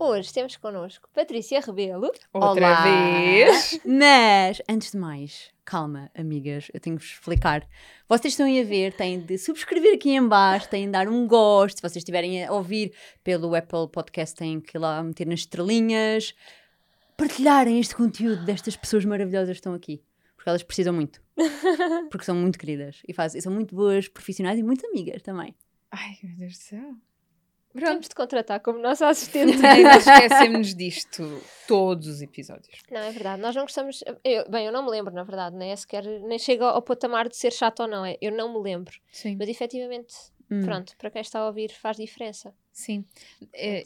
Hoje 0.00 0.32
temos 0.32 0.56
connosco 0.56 1.08
Patrícia 1.12 1.60
Rebelo. 1.60 2.12
Outra 2.32 2.68
Olá. 2.68 2.82
vez! 2.84 3.80
Mas, 3.84 4.62
antes 4.68 4.92
de 4.92 4.96
mais, 4.96 5.50
calma, 5.64 6.08
amigas, 6.14 6.70
eu 6.72 6.78
tenho 6.78 6.96
que 6.96 7.02
vos 7.02 7.14
explicar. 7.14 7.68
Vocês 8.08 8.34
estão 8.34 8.46
aí 8.46 8.60
a 8.60 8.64
ver, 8.64 8.92
têm 8.92 9.18
de 9.18 9.36
subscrever 9.36 9.96
aqui 9.96 10.10
em 10.10 10.24
baixo, 10.24 10.68
têm 10.68 10.86
de 10.86 10.92
dar 10.92 11.08
um 11.08 11.26
gosto. 11.26 11.78
Se 11.78 11.82
vocês 11.82 11.96
estiverem 11.96 12.44
a 12.44 12.52
ouvir 12.52 12.94
pelo 13.24 13.52
Apple 13.56 13.88
Podcast, 13.90 14.36
têm 14.36 14.60
que 14.60 14.76
ir 14.76 14.78
lá 14.78 15.02
meter 15.02 15.26
nas 15.26 15.40
estrelinhas. 15.40 16.32
Partilharem 17.16 17.80
este 17.80 17.96
conteúdo 17.96 18.44
destas 18.44 18.76
pessoas 18.76 19.04
maravilhosas 19.04 19.48
que 19.48 19.58
estão 19.58 19.74
aqui. 19.74 20.00
Porque 20.36 20.48
elas 20.48 20.62
precisam 20.62 20.94
muito. 20.94 21.20
Porque 22.08 22.24
são 22.24 22.36
muito 22.36 22.56
queridas 22.56 23.02
e, 23.08 23.12
fazem, 23.12 23.40
e 23.40 23.42
são 23.42 23.52
muito 23.52 23.74
boas 23.74 24.06
profissionais 24.06 24.60
e 24.60 24.62
muito 24.62 24.86
amigas 24.86 25.22
também. 25.22 25.56
Ai, 25.90 26.16
meu 26.22 26.36
Deus 26.36 26.52
do 26.52 26.62
céu! 26.62 27.07
Pronto, 27.72 27.86
Temos 27.90 28.08
de 28.08 28.14
contratar 28.14 28.60
como 28.60 28.78
nossa 28.78 29.06
assistente. 29.08 29.52
ainda 29.64 29.96
esquecemos 29.96 30.74
disto 30.74 31.42
todos 31.66 32.06
os 32.08 32.22
episódios. 32.22 32.80
Não, 32.90 33.00
é 33.00 33.10
verdade. 33.12 33.40
Nós 33.42 33.54
não 33.54 33.62
gostamos. 33.62 34.02
eu- 34.24 34.48
bem, 34.50 34.66
eu 34.66 34.72
não 34.72 34.84
me 34.84 34.90
lembro, 34.90 35.14
na 35.14 35.22
verdade, 35.22 35.54
nem 35.56 35.70
é 35.72 35.76
sequer. 35.76 36.02
Nem 36.04 36.38
chega 36.38 36.64
ao 36.66 36.82
patamar 36.82 37.28
de 37.28 37.36
ser 37.36 37.52
chato 37.52 37.80
ou 37.80 37.88
não. 37.88 38.04
É, 38.04 38.16
eu 38.20 38.32
não 38.32 38.52
me 38.52 38.58
lembro. 38.62 38.98
Sim. 39.12 39.36
Mas 39.38 39.48
efetivamente, 39.48 40.14
Hum. 40.50 40.62
pronto, 40.64 40.96
para 40.96 41.10
quem 41.10 41.20
está 41.20 41.40
a 41.40 41.46
ouvir 41.46 41.70
faz 41.70 41.96
diferença. 41.98 42.54
Sim. 42.78 43.04
É, 43.52 43.82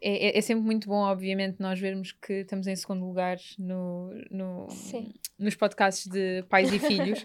é, 0.00 0.38
é 0.38 0.40
sempre 0.40 0.62
muito 0.62 0.86
bom, 0.88 1.00
obviamente, 1.00 1.56
nós 1.58 1.80
vermos 1.80 2.12
que 2.12 2.32
estamos 2.34 2.68
em 2.68 2.76
segundo 2.76 3.04
lugar 3.04 3.38
no, 3.58 4.10
no, 4.30 4.70
Sim. 4.70 5.12
nos 5.36 5.56
podcasts 5.56 6.06
de 6.06 6.44
pais 6.48 6.72
e 6.72 6.78
filhos. 6.78 7.22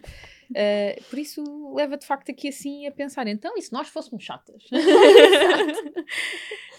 Uh, 0.50 1.00
por 1.10 1.20
isso 1.20 1.44
leva 1.76 1.96
de 1.96 2.08
facto 2.08 2.32
aqui 2.32 2.48
assim 2.48 2.88
a 2.88 2.92
pensar, 2.92 3.28
então 3.28 3.56
e 3.56 3.62
se 3.62 3.72
nós 3.72 3.88
fôssemos 3.88 4.24
chatas? 4.24 4.64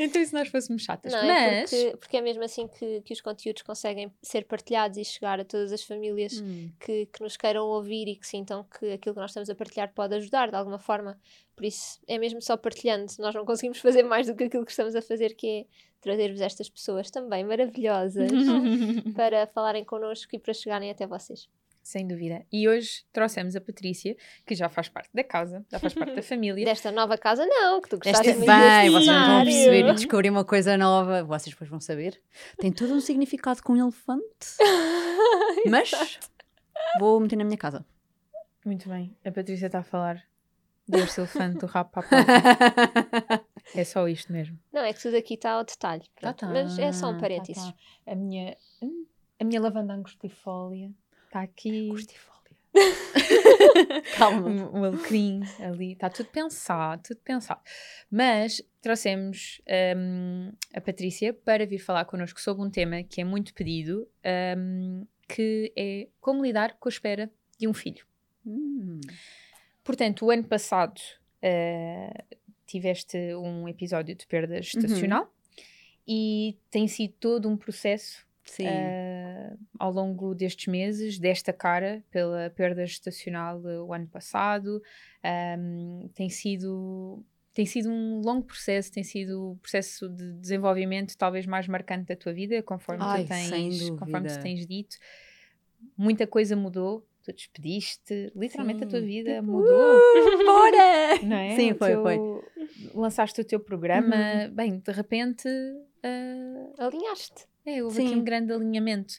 então 0.01 0.21
e 0.21 0.27
se 0.27 0.35
nós 0.35 0.49
fôssemos 0.49 0.83
chatas? 0.83 1.13
Não, 1.13 1.21
é 1.21 1.61
Mas 1.61 1.71
porque, 1.71 1.97
porque 1.99 2.17
é 2.17 2.21
mesmo 2.21 2.43
assim 2.43 2.67
que, 2.67 3.03
que 3.03 3.13
os 3.13 3.21
conteúdos 3.21 3.63
conseguem 3.63 4.13
ser 4.21 4.45
partilhados 4.45 4.99
e 4.99 5.05
chegar 5.05 5.39
a 5.39 5.45
todas 5.45 5.73
as 5.73 5.85
famílias 5.85 6.41
Hum. 6.41 6.71
que, 6.81 7.07
que 7.07 7.23
nos 7.23 7.37
queiram 7.37 7.65
ouvir 7.65 8.09
e 8.09 8.17
que 8.17 8.27
sintam 8.27 8.65
que 8.65 8.93
aquilo 8.93 9.15
que 9.15 9.21
nós 9.21 9.31
estamos 9.31 9.49
a 9.49 9.55
partilhar 9.55 9.93
pode 9.95 10.15
ajudar 10.17 10.51
de 10.51 10.57
alguma 10.57 10.79
forma. 10.79 11.19
Por 11.55 11.65
isso, 11.65 11.99
é 12.07 12.19
mesmo 12.19 12.41
só 12.43 12.57
partilhando. 12.57 13.07
Nós 13.19 13.35
não 13.35 13.45
conseguimos 13.45 13.79
fazer 13.79 14.03
mais 14.03 14.16
do 14.25 14.35
que 14.35 14.45
aquilo 14.45 14.65
que 14.65 14.71
estamos 14.71 14.95
a 14.95 15.03
fazer, 15.03 15.35
que 15.35 15.47
é 15.47 15.67
trazer-vos 16.01 16.41
estas 16.41 16.69
pessoas 16.69 17.11
também 17.11 17.45
maravilhosas 17.45 18.31
para 19.15 19.47
falarem 19.49 19.85
connosco 19.85 20.35
e 20.35 20.39
para 20.39 20.55
chegarem 20.55 20.91
até 20.91 21.07
vocês. 21.07 21.49
Sem 21.83 22.05
dúvida. 22.05 22.45
E 22.53 22.69
hoje 22.69 23.05
trouxemos 23.13 23.55
a 23.55 23.61
Patrícia, 23.61 24.17
que 24.45 24.57
já 24.57 24.69
faz 24.69 24.89
parte 24.89 25.11
da 25.15 25.23
casa, 25.23 25.65
já 25.71 25.79
faz 25.79 25.95
parte 25.95 26.17
da 26.17 26.23
família. 26.23 26.65
Desta 26.65 26.91
nova 26.91 27.17
casa, 27.17 27.47
não, 27.47 27.81
que 27.81 27.89
tu 27.89 27.97
gostaste 27.97 28.35
muito 28.35 28.45
bem, 28.45 28.91
vocês 28.91 29.07
não 29.07 29.27
vão 29.27 29.45
perceber 29.45 29.89
e 29.89 29.95
descobrir 29.95 30.31
uma 30.31 30.45
coisa 30.45 30.77
nova. 30.77 31.23
Vocês 31.23 31.55
depois 31.55 31.71
vão 31.71 31.79
saber. 31.79 32.21
Tem 32.59 32.73
todo 32.73 32.93
um 32.93 33.01
significado 33.01 33.63
com 33.63 33.77
elefante. 33.77 34.25
Mas 35.71 36.19
vou 36.99 37.21
meter 37.21 37.37
na 37.37 37.45
minha 37.45 37.57
casa. 37.57 37.87
Muito 38.65 38.89
bem. 38.89 39.17
A 39.25 39.31
Patrícia 39.31 39.67
está 39.67 39.79
a 39.79 39.85
falar 39.85 40.25
deste 40.89 41.21
elefante 41.21 41.59
do 41.59 41.67
rabo 41.67 41.91
para 41.91 42.05
a 42.05 42.25
pata. 42.25 43.47
É 43.75 43.85
só 43.85 44.09
isto 44.09 44.33
mesmo. 44.33 44.59
Não, 44.73 44.83
é 44.83 44.93
que 44.93 45.01
tudo 45.01 45.17
aqui 45.17 45.35
está 45.35 45.53
ao 45.53 45.65
detalhe. 45.65 46.05
pronto. 46.15 46.37
tá, 46.37 46.47
Mas 46.47 46.79
é 46.79 46.93
só 46.93 47.11
um 47.11 47.15
tá, 47.15 47.21
parênteses. 47.21 47.63
tá. 47.65 47.75
A 48.07 48.15
minha, 48.15 48.57
a 49.41 49.45
minha 49.45 49.61
lavanda 49.61 49.95
angustifólia 49.95 50.91
está 51.27 51.43
aqui. 51.43 51.89
Angustifólia. 51.91 52.37
Calma. 54.17 54.49
Um, 54.49 54.81
um 54.81 54.85
alecrim 54.85 55.41
ali, 55.61 55.93
está 55.93 56.11
tudo 56.11 56.29
pensado, 56.29 57.03
tudo 57.03 57.21
pensado. 57.21 57.61
Mas 58.11 58.63
trouxemos 58.81 59.61
hum, 59.97 60.53
a 60.75 60.81
Patrícia 60.81 61.33
para 61.33 61.67
vir 61.67 61.79
falar 61.79 62.05
connosco 62.05 62.41
sobre 62.41 62.63
um 62.65 62.71
tema 62.71 63.03
que 63.03 63.21
é 63.21 63.25
muito 63.25 63.55
pedido, 63.55 64.07
hum, 64.57 65.07
que 65.29 65.73
é 65.77 66.09
como 66.21 66.45
lidar 66.45 66.77
com 66.79 66.89
a 66.89 66.91
espera 66.91 67.31
de 67.59 67.67
um 67.67 67.75
filho. 67.75 68.07
Hum. 68.47 69.01
Portanto, 69.83 70.27
o 70.27 70.31
ano 70.31 70.45
passado 70.45 71.01
eh, 71.41 72.25
tiveste 72.67 73.17
um 73.37 73.69
episódio 73.69 74.15
de 74.15 74.27
perda 74.27 74.61
gestacional 74.61 75.33
e 76.07 76.57
tem 76.71 76.87
sido 76.89 77.15
todo 77.19 77.49
um 77.49 77.57
processo 77.57 78.25
Sim. 78.45 78.65
eh, 78.67 79.55
ao 79.79 79.91
longo 79.91 80.35
destes 80.35 80.67
meses, 80.69 81.19
desta 81.19 81.53
cara 81.53 82.05
pela 82.11 82.49
perda 82.51 82.87
gestacional 82.87 83.61
o 83.61 83.93
ano 83.93 84.07
passado. 84.07 84.81
Ahm, 85.23 86.09
tem 86.15 86.29
sido. 86.29 87.25
Tem 87.53 87.65
sido 87.65 87.89
um 87.89 88.21
longo 88.21 88.45
processo, 88.45 88.93
tem 88.93 89.03
sido 89.03 89.53
o 89.53 89.57
processo 89.57 90.11
de 90.11 90.33
desenvolvimento 90.35 91.17
talvez 91.17 91.47
mais 91.47 91.67
marcante 91.67 92.05
da 92.07 92.15
tua 92.15 92.33
vida, 92.35 92.63
conforme, 92.63 93.03
Ai, 93.03 93.25
tu, 93.25 93.29
tens, 93.29 93.91
conforme 93.99 94.29
tu 94.29 94.39
tens 94.43 94.67
dito. 94.67 94.97
Muita 95.97 96.27
coisa 96.27 96.55
mudou, 96.55 97.07
tu 97.23 97.33
despediste, 97.33 98.31
literalmente 98.37 98.85
a 98.85 98.87
tua 98.87 99.01
Sim. 99.01 99.07
vida 99.07 99.41
Tipo, 99.41 99.47
mudou. 99.53 99.97
uh, 99.97 100.45
bora! 100.45 100.79
É? 101.35 101.57
Sim, 101.57 101.75
foi, 101.75 101.89
teu- 101.93 102.03
foi. 102.03 102.19
Uhum. 102.97 103.03
Lançaste 103.03 103.41
o 103.41 103.45
teu 103.45 103.61
programa, 103.61 104.49
bem, 104.53 104.79
de 104.79 104.93
repente 104.93 105.49
ah, 106.03 106.87
Alinhaste. 106.87 107.47
é, 107.65 107.83
houve 107.83 108.01
aqui 108.01 108.09
Sim. 108.11 108.17
um 108.21 108.25
grande 108.25 108.53
alinhamento. 108.53 109.15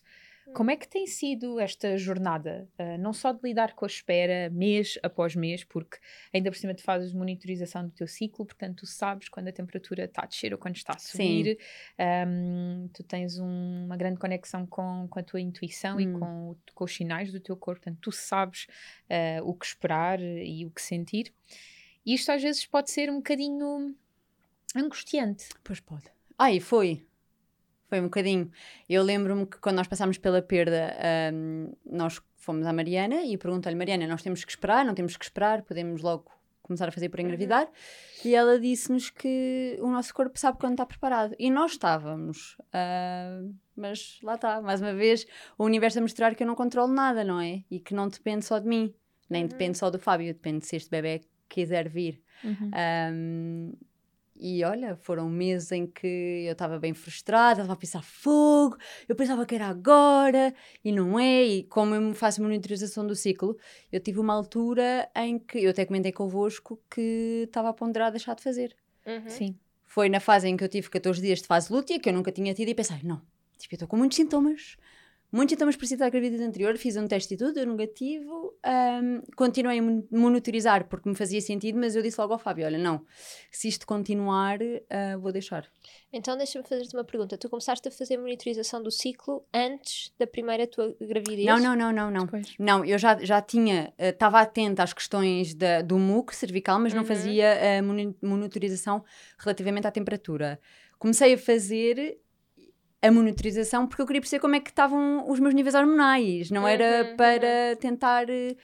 Como 0.53 0.71
é 0.71 0.77
que 0.77 0.87
tem 0.87 1.05
sido 1.05 1.59
esta 1.59 1.97
jornada? 1.97 2.69
Ah, 2.79 2.97
não 2.97 3.11
só 3.11 3.33
de 3.33 3.39
lidar 3.43 3.75
com 3.75 3.83
a 3.83 3.87
espera 3.87 4.49
mês 4.49 4.97
após 5.03 5.35
mês, 5.35 5.65
porque 5.65 5.97
ainda 6.33 6.49
por 6.49 6.57
cima 6.57 6.73
tu 6.73 6.81
fazes 6.83 7.11
monitorização 7.13 7.83
do 7.83 7.91
teu 7.91 8.07
ciclo, 8.07 8.45
portanto 8.45 8.77
tu 8.77 8.85
sabes 8.85 9.27
quando 9.27 9.49
a 9.49 9.51
temperatura 9.51 10.05
está 10.05 10.23
a 10.23 10.25
descer 10.25 10.53
ou 10.53 10.57
quando 10.57 10.77
está 10.77 10.93
a 10.95 10.99
subir. 10.99 11.59
Ahm, 11.99 12.87
tu 12.93 13.03
tens 13.03 13.37
um- 13.39 13.85
uma 13.87 13.97
grande 13.97 14.19
conexão 14.19 14.65
com, 14.65 15.05
com 15.09 15.19
a 15.19 15.23
tua 15.23 15.41
intuição 15.41 15.99
e 15.99 16.07
Hum. 16.07 16.17
com, 16.19 16.55
com 16.73 16.83
os 16.85 16.95
sinais 16.95 17.29
do 17.29 17.41
teu 17.41 17.57
corpo, 17.57 17.81
portanto 17.81 17.99
tu 18.01 18.11
sabes 18.13 18.67
ah, 19.09 19.41
o 19.43 19.53
que 19.53 19.65
esperar 19.65 20.21
e 20.21 20.65
o 20.65 20.71
que 20.71 20.81
sentir. 20.81 21.33
E 22.07 22.13
isto 22.15 22.31
às 22.31 22.41
vezes 22.41 22.65
pode 22.65 22.89
ser 22.89 23.09
um 23.09 23.17
bocadinho 23.17 23.93
angustiante. 24.75 25.49
Pois 25.63 25.79
pode. 25.79 26.05
Ai, 26.39 26.59
foi. 26.59 27.05
Foi 27.89 27.99
um 27.99 28.03
bocadinho. 28.05 28.51
Eu 28.89 29.03
lembro-me 29.03 29.45
que 29.45 29.57
quando 29.59 29.77
nós 29.77 29.87
passámos 29.87 30.17
pela 30.17 30.41
perda, 30.41 30.93
hum, 31.33 31.71
nós 31.85 32.21
fomos 32.35 32.65
à 32.65 32.73
Mariana 32.73 33.23
e 33.23 33.37
perguntei-lhe, 33.37 33.77
Mariana, 33.77 34.07
nós 34.07 34.21
temos 34.21 34.43
que 34.43 34.51
esperar, 34.51 34.85
não 34.85 34.93
temos 34.93 35.15
que 35.17 35.23
esperar, 35.25 35.61
podemos 35.63 36.01
logo 36.01 36.31
começar 36.61 36.87
a 36.89 36.91
fazer 36.91 37.07
por 37.09 37.19
engravidar. 37.21 37.69
E 38.25 38.35
ela 38.35 38.59
disse-nos 38.59 39.09
que 39.09 39.77
o 39.81 39.89
nosso 39.89 40.13
corpo 40.13 40.37
sabe 40.37 40.57
quando 40.59 40.73
está 40.73 40.85
preparado. 40.85 41.33
E 41.39 41.49
nós 41.49 41.71
estávamos. 41.71 42.57
ah, 42.73 43.41
mas 43.75 44.19
lá 44.23 44.35
está, 44.35 44.61
mais 44.61 44.81
uma 44.81 44.93
vez, 44.93 45.25
o 45.57 45.63
universo 45.63 45.99
a 45.99 46.01
mostrar 46.01 46.35
que 46.35 46.43
eu 46.43 46.47
não 46.47 46.55
controlo 46.55 46.91
nada, 46.91 47.23
não 47.23 47.39
é? 47.39 47.63
E 47.71 47.79
que 47.79 47.93
não 47.93 48.07
depende 48.09 48.43
só 48.43 48.59
de 48.59 48.67
mim, 48.67 48.93
nem 49.29 49.43
Uhum. 49.43 49.49
depende 49.49 49.77
só 49.77 49.89
do 49.89 49.99
Fábio, 49.99 50.33
depende 50.33 50.65
se 50.65 50.75
este 50.75 50.89
bebê 50.89 51.21
quiser 51.47 51.89
vir. 51.89 52.21
Um, 53.13 53.73
e 54.39 54.63
olha, 54.63 54.95
foram 54.95 55.27
meses 55.29 55.71
em 55.71 55.87
que 55.87 56.43
eu 56.45 56.51
estava 56.51 56.77
bem 56.77 56.93
frustrada, 56.93 57.61
estava 57.61 57.73
a 57.73 57.75
pensar 57.75 58.03
fogo, 58.03 58.77
eu 59.09 59.15
pensava 59.15 59.45
que 59.45 59.55
era 59.55 59.65
agora 59.65 60.53
e 60.83 60.91
não 60.91 61.19
é. 61.19 61.43
E 61.43 61.63
como 61.63 61.95
eu 61.95 62.13
faço 62.13 62.41
monitorização 62.41 63.05
do 63.05 63.15
ciclo, 63.15 63.57
eu 63.91 63.99
tive 63.99 64.19
uma 64.19 64.33
altura 64.33 65.09
em 65.15 65.39
que 65.39 65.63
eu 65.63 65.71
até 65.71 65.85
comentei 65.85 66.11
convosco 66.11 66.79
que 66.89 67.45
estava 67.45 67.69
a 67.69 67.73
ponderar 67.73 68.11
deixar 68.11 68.35
de 68.35 68.43
fazer. 68.43 68.75
Uhum. 69.05 69.27
Sim. 69.29 69.55
Foi 69.83 70.09
na 70.09 70.19
fase 70.19 70.47
em 70.47 70.55
que 70.55 70.63
eu 70.63 70.69
tive 70.69 70.89
14 70.89 71.19
dias 71.19 71.41
de 71.41 71.47
fase 71.47 71.73
lútea, 71.73 71.99
que 71.99 72.09
eu 72.09 72.13
nunca 72.13 72.31
tinha 72.31 72.53
tido, 72.53 72.69
e 72.69 72.75
pensei, 72.75 72.99
não, 73.03 73.21
tipo, 73.57 73.73
eu 73.73 73.77
estou 73.77 73.87
com 73.87 73.97
muitos 73.97 74.17
sintomas, 74.17 74.77
muitos 75.31 75.53
sintomas 75.53 75.75
parecidos 75.75 76.01
à 76.01 76.09
gravidez 76.09 76.39
anterior, 76.41 76.77
fiz 76.77 76.95
um 76.95 77.07
teste 77.07 77.33
e 77.33 77.37
tudo, 77.37 77.53
deu 77.53 77.65
negativo, 77.65 78.53
um, 78.65 79.21
continuei 79.35 79.79
a 79.79 79.81
mon- 79.81 80.03
monitorizar 80.11 80.87
porque 80.87 81.09
me 81.09 81.15
fazia 81.15 81.41
sentido, 81.41 81.77
mas 81.77 81.95
eu 81.95 82.01
disse 82.01 82.19
logo 82.19 82.33
ao 82.33 82.39
Fábio, 82.39 82.65
olha, 82.65 82.77
não, 82.77 83.05
se 83.51 83.67
isto 83.67 83.85
continuar, 83.85 84.59
uh, 84.61 85.19
vou 85.19 85.31
deixar. 85.31 85.67
Então 86.13 86.37
deixa-me 86.37 86.65
fazer-te 86.65 86.95
uma 86.95 87.03
pergunta. 87.03 87.37
Tu 87.37 87.49
começaste 87.49 87.87
a 87.87 87.91
fazer 87.91 88.17
monitorização 88.17 88.81
do 88.81 88.89
ciclo 88.89 89.43
antes 89.53 90.13
da 90.17 90.25
primeira 90.25 90.65
tua 90.65 90.95
gravidez? 90.99 91.45
Não, 91.45 91.59
não, 91.59 91.75
não, 91.75 91.91
não, 91.91 92.09
não. 92.11 92.25
Depois. 92.25 92.53
Não, 92.57 92.85
eu 92.85 92.97
já, 92.97 93.17
já 93.23 93.41
tinha, 93.41 93.93
estava 93.97 94.39
atenta 94.39 94.83
às 94.83 94.93
questões 94.93 95.53
da, 95.53 95.81
do 95.81 95.99
muco 95.99 96.33
cervical, 96.33 96.79
mas 96.79 96.93
não 96.93 97.01
Uhum. 97.01 97.07
fazia 97.07 97.77
a 97.79 97.81
moni- 97.83 98.15
monitorização 98.21 99.03
relativamente 99.37 99.85
à 99.87 99.91
temperatura. 99.91 100.59
Comecei 100.97 101.33
a 101.33 101.37
fazer 101.37 102.17
a 103.01 103.11
monitorização 103.11 103.87
porque 103.87 104.01
eu 104.01 104.07
queria 104.07 104.21
perceber 104.21 104.41
como 104.41 104.55
é 104.55 104.59
que 104.59 104.69
estavam 104.69 105.29
os 105.29 105.39
meus 105.39 105.53
níveis 105.53 105.75
hormonais, 105.75 106.49
não 106.51 106.67
era 106.67 107.05
Uhum, 107.05 107.17
para 107.17 107.75
tentar 107.79 108.29
eh, 108.29 108.55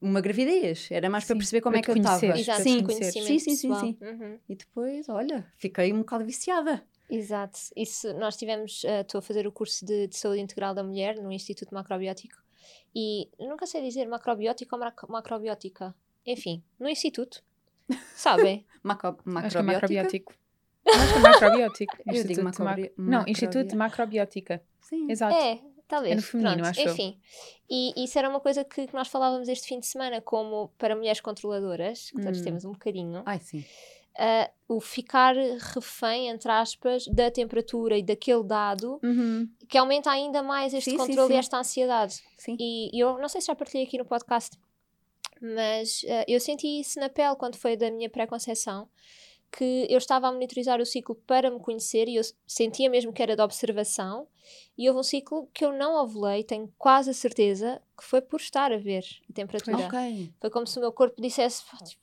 uma 0.00 0.20
gravidez, 0.20 0.90
era 0.90 1.10
mais 1.10 1.24
para 1.24 1.34
Sim, 1.34 1.38
perceber 1.38 1.60
como 1.60 1.74
para 1.74 1.80
é 1.80 1.82
que 1.82 1.90
eu 1.90 1.96
estava. 1.96 2.26
Exato, 2.38 2.62
para 2.62 2.62
Sim, 2.62 2.84
Sim, 3.12 3.38
sim, 3.38 3.56
sim, 3.56 3.74
sim. 3.74 3.98
Uhum. 4.00 4.38
E 4.48 4.56
depois, 4.56 5.08
olha, 5.08 5.46
fiquei 5.58 5.92
um 5.92 5.98
bocado 5.98 6.24
viciada. 6.24 6.86
Exato. 7.08 7.58
Isso, 7.76 8.12
nós 8.14 8.36
tivemos, 8.36 8.84
eh, 8.84 9.00
estou 9.00 9.18
a 9.18 9.22
fazer 9.22 9.46
o 9.46 9.52
curso 9.52 9.84
de, 9.84 10.06
de 10.06 10.16
saúde 10.16 10.40
integral 10.40 10.74
da 10.74 10.82
mulher 10.84 11.16
no 11.20 11.30
Instituto 11.32 11.74
Macrobiótico 11.74 12.36
e 12.94 13.30
nunca 13.38 13.66
sei 13.66 13.82
dizer 13.82 14.06
macrobiótico 14.06 14.74
ou 14.76 14.80
macro- 14.80 15.10
macrobiótica. 15.10 15.94
Enfim, 16.24 16.62
no 16.78 16.88
Instituto, 16.88 17.42
sabem? 18.14 18.66
Macro, 18.82 19.16
é 19.24 19.62
macrobiótico. 19.62 20.32
Acho 20.86 21.12
que 21.12 21.18
é 21.18 21.22
macrobiótico. 21.22 21.96
Eu 22.06 22.12
digo 22.12 22.18
Instituto 22.18 22.34
de 22.36 22.42
macrobio- 22.42 22.92
Mac- 22.96 22.98
Não, 22.98 23.24
Instituto 23.26 23.76
Macrobiótica. 23.76 24.62
Sim. 24.80 25.10
Exato. 25.10 25.34
É, 25.36 25.60
talvez. 25.86 26.12
É 26.12 26.16
no 26.16 26.22
feminino, 26.22 26.54
Pronto, 26.62 26.68
acho. 26.68 26.80
Enfim, 26.88 27.20
e 27.68 28.04
isso 28.04 28.18
era 28.18 28.28
uma 28.28 28.40
coisa 28.40 28.64
que, 28.64 28.86
que 28.86 28.94
nós 28.94 29.08
falávamos 29.08 29.48
este 29.48 29.68
fim 29.68 29.78
de 29.78 29.86
semana, 29.86 30.20
como 30.20 30.68
para 30.78 30.96
mulheres 30.96 31.20
controladoras, 31.20 32.10
que 32.10 32.20
todos 32.22 32.40
Hum. 32.40 32.44
temos 32.44 32.64
um 32.64 32.72
bocadinho, 32.72 33.22
Ai, 33.26 33.38
sim. 33.38 33.64
ah, 34.18 34.50
o 34.68 34.80
ficar 34.80 35.34
refém, 35.74 36.28
entre 36.28 36.50
aspas, 36.50 37.06
da 37.06 37.30
temperatura 37.30 37.96
e 37.96 38.02
daquele 38.02 38.42
dado, 38.42 38.98
Uhum. 39.02 39.48
que 39.68 39.78
aumenta 39.78 40.10
ainda 40.10 40.42
mais 40.42 40.74
este 40.74 40.90
Sim, 40.90 40.96
controle 40.96 41.28
sim. 41.28 41.34
e 41.34 41.36
esta 41.36 41.58
ansiedade. 41.58 42.14
Sim. 42.38 42.56
E 42.58 42.90
eu 43.00 43.18
não 43.18 43.28
sei 43.28 43.40
se 43.40 43.46
já 43.48 43.54
partilhei 43.54 43.86
aqui 43.86 43.96
no 43.98 44.04
podcast, 44.04 44.58
mas 45.40 46.02
ah, 46.08 46.24
eu 46.26 46.40
senti 46.40 46.80
isso 46.80 46.98
na 46.98 47.08
pele 47.08 47.36
quando 47.36 47.56
foi 47.56 47.76
da 47.76 47.90
minha 47.90 48.10
pré-conceição, 48.10 48.88
que 49.52 49.86
eu 49.90 49.98
estava 49.98 50.28
a 50.28 50.32
monitorizar 50.32 50.80
o 50.80 50.86
ciclo 50.86 51.14
para 51.26 51.50
me 51.50 51.58
conhecer 51.60 52.08
e 52.08 52.16
eu 52.16 52.22
sentia 52.46 52.88
mesmo 52.88 53.12
que 53.12 53.22
era 53.22 53.34
de 53.34 53.42
observação, 53.42 54.28
e 54.78 54.88
houve 54.88 55.00
um 55.00 55.02
ciclo 55.02 55.48
que 55.52 55.64
eu 55.64 55.72
não 55.72 55.94
ovulei, 56.02 56.44
tenho 56.44 56.72
quase 56.78 57.10
a 57.10 57.14
certeza, 57.14 57.82
que 57.98 58.04
foi 58.04 58.20
por 58.20 58.40
estar 58.40 58.72
a 58.72 58.78
ver 58.78 59.04
a 59.28 59.32
temperatura. 59.32 59.86
Ok. 59.88 60.32
Foi 60.40 60.50
como 60.50 60.66
se 60.66 60.78
o 60.78 60.80
meu 60.80 60.92
corpo 60.92 61.20
dissesse, 61.20 61.64
"Pá, 61.64 61.76
tipo, 61.84 62.00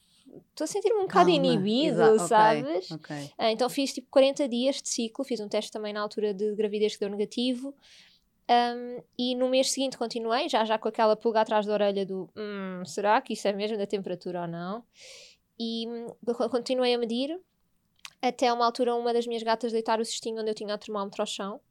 estou 0.51 0.65
a 0.65 0.67
sentir-me 0.67 0.99
um 0.99 1.07
bocado 1.07 1.29
inibido, 1.29 2.01
Exa- 2.01 2.27
sabes? 2.27 2.91
Ok. 2.91 3.15
Ah, 3.37 3.51
então 3.51 3.69
fiz 3.69 3.93
tipo 3.93 4.07
40 4.11 4.47
dias 4.47 4.81
de 4.81 4.89
ciclo, 4.89 5.23
fiz 5.23 5.39
um 5.39 5.47
teste 5.47 5.71
também 5.71 5.93
na 5.93 6.01
altura 6.01 6.33
de 6.33 6.53
gravidez 6.55 6.93
que 6.93 6.99
deu 6.99 7.09
negativo. 7.09 7.73
Um, 8.49 9.03
e 9.17 9.35
no 9.35 9.49
mês 9.49 9.71
seguinte 9.71 9.97
continuei, 9.97 10.47
já 10.47 10.63
já 10.63 10.77
com 10.77 10.87
aquela 10.87 11.17
pulga 11.17 11.41
atrás 11.41 11.65
da 11.65 11.73
orelha 11.73 12.05
do 12.05 12.29
"Hum, 12.33 12.81
será 12.85 13.19
que 13.21 13.33
isso 13.33 13.45
é 13.45 13.51
mesmo 13.51 13.77
da 13.77 13.85
temperatura 13.85 14.41
ou 14.43 14.47
não? 14.47 14.85
E 15.59 15.87
hum, 15.87 16.07
co- 16.33 16.49
continuei 16.49 16.93
a 16.93 16.97
medir 16.97 17.39
até 18.21 18.51
uma 18.51 18.65
altura 18.65 18.95
uma 18.95 19.13
das 19.13 19.27
minhas 19.27 19.43
gatas 19.43 19.71
deitar 19.71 19.99
o 19.99 20.05
cestinho 20.05 20.41
onde 20.41 20.49
eu 20.51 20.55
tinha 20.55 20.73
o 20.73 20.77
termómetro 20.77 21.21
ao 21.21 21.25
chão. 21.27 21.61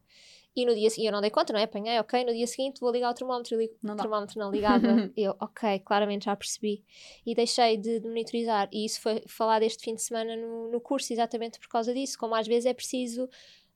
E 0.54 0.64
no 0.64 0.74
dia 0.74 0.88
eu 0.98 1.12
não 1.12 1.20
dei 1.20 1.28
conta, 1.30 1.52
não 1.52 1.60
é? 1.60 1.64
Apanhei, 1.64 1.98
ok, 2.00 2.24
no 2.24 2.32
dia 2.32 2.46
seguinte 2.46 2.80
vou 2.80 2.90
ligar 2.90 3.10
o 3.10 3.14
termómetro 3.14 3.54
e 3.54 3.58
ligo 3.58 3.74
Não 3.82 3.92
o 3.92 3.96
termómetro 3.96 4.38
não 4.40 4.50
ligava. 4.50 4.86
eu, 5.14 5.36
ok, 5.38 5.80
claramente 5.80 6.24
já 6.24 6.34
percebi. 6.34 6.82
E 7.26 7.34
deixei 7.34 7.76
de, 7.76 8.00
de 8.00 8.08
monitorizar. 8.08 8.66
E 8.72 8.86
isso 8.86 9.00
foi 9.02 9.22
falado 9.28 9.64
este 9.64 9.84
fim 9.84 9.94
de 9.94 10.02
semana 10.02 10.34
no, 10.34 10.70
no 10.70 10.80
curso, 10.80 11.12
exatamente 11.12 11.60
por 11.60 11.68
causa 11.68 11.92
disso. 11.92 12.18
Como 12.18 12.34
às 12.34 12.46
vezes 12.46 12.64
é 12.64 12.72
preciso, 12.72 13.28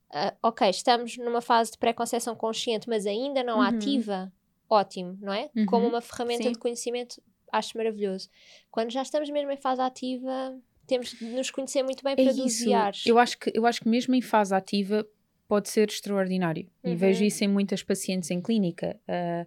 ah, 0.09 0.33
ok, 0.41 0.67
estamos 0.71 1.17
numa 1.17 1.39
fase 1.41 1.71
de 1.71 1.77
pré-conceição 1.77 2.35
consciente, 2.35 2.89
mas 2.89 3.05
ainda 3.05 3.43
não 3.43 3.57
Uhum. 3.59 3.67
ativa, 3.67 4.33
ótimo, 4.67 5.19
não 5.21 5.33
é? 5.33 5.51
Uhum. 5.55 5.65
Como 5.67 5.87
uma 5.87 6.01
ferramenta 6.01 6.45
Sim. 6.45 6.51
de 6.51 6.57
conhecimento, 6.57 7.21
acho 7.51 7.77
maravilhoso. 7.77 8.29
Quando 8.69 8.91
já 8.91 9.01
estamos 9.01 9.29
mesmo 9.29 9.51
em 9.51 9.57
fase 9.57 9.81
ativa, 9.81 10.57
temos 10.87 11.09
de 11.11 11.25
nos 11.25 11.49
conhecer 11.51 11.83
muito 11.83 12.03
bem 12.03 12.13
É 12.13 12.23
para 12.23 12.33
dosear. 12.33 12.93
Eu 13.05 13.17
acho, 13.19 13.37
que, 13.37 13.51
eu 13.53 13.65
acho 13.65 13.81
que 13.81 13.89
mesmo 13.89 14.13
em 14.15 14.21
fase 14.21 14.53
ativa 14.55 15.05
pode 15.47 15.69
ser 15.69 15.89
extraordinário. 15.89 16.69
E 16.83 16.89
Uhum. 16.91 16.95
vejo 16.95 17.23
isso 17.23 17.43
em 17.43 17.47
muitas 17.47 17.83
pacientes 17.83 18.31
em 18.31 18.41
clínica. 18.41 18.99
Ah, 19.07 19.45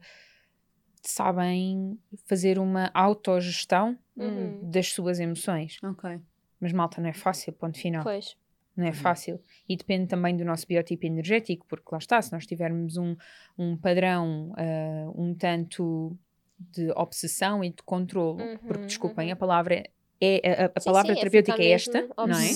sabem 1.03 1.99
fazer 2.27 2.59
uma 2.59 2.91
autogestão 2.95 3.99
Uhum. 4.17 4.71
das 4.71 4.93
suas 4.93 5.19
emoções. 5.21 5.79
Ok. 5.83 6.19
Mas 6.61 6.73
malta, 6.73 7.01
não 7.01 7.09
é 7.09 7.13
fácil, 7.13 7.53
ponto 7.53 7.79
final. 7.79 8.03
Pois. 8.03 8.37
Não 8.77 8.85
é 8.87 8.93
fácil. 8.93 9.41
E 9.69 9.77
depende 9.77 10.09
também 10.09 10.37
do 10.37 10.45
nosso 10.45 10.67
biotipo 10.67 11.07
energético, 11.07 11.65
porque 11.69 11.89
lá 11.93 11.99
está, 11.99 12.21
se 12.21 12.33
nós 12.33 12.45
tivermos 12.47 12.97
um, 12.97 13.15
um 13.57 13.77
padrão 13.77 14.53
ah, 14.57 15.11
um 15.15 15.35
tanto 15.35 16.17
de 16.59 16.91
obsessão 16.97 17.63
e 17.65 17.71
de 17.71 17.83
controle, 17.85 18.43
Uhum, 18.43 18.59
porque 18.67 18.87
desculpem, 18.87 19.27
uhum. 19.29 19.33
a 19.33 19.37
palavra 19.37 19.85
é 20.21 20.65
a, 20.65 20.65
a 20.77 20.81
Sim, 20.81 20.85
palavra 20.87 21.13
sim, 21.15 21.19
terapêutica 21.21 21.53
ficar 21.57 21.65
é 21.65 21.71
esta, 21.71 22.09
não 22.17 22.39
é? 22.39 22.47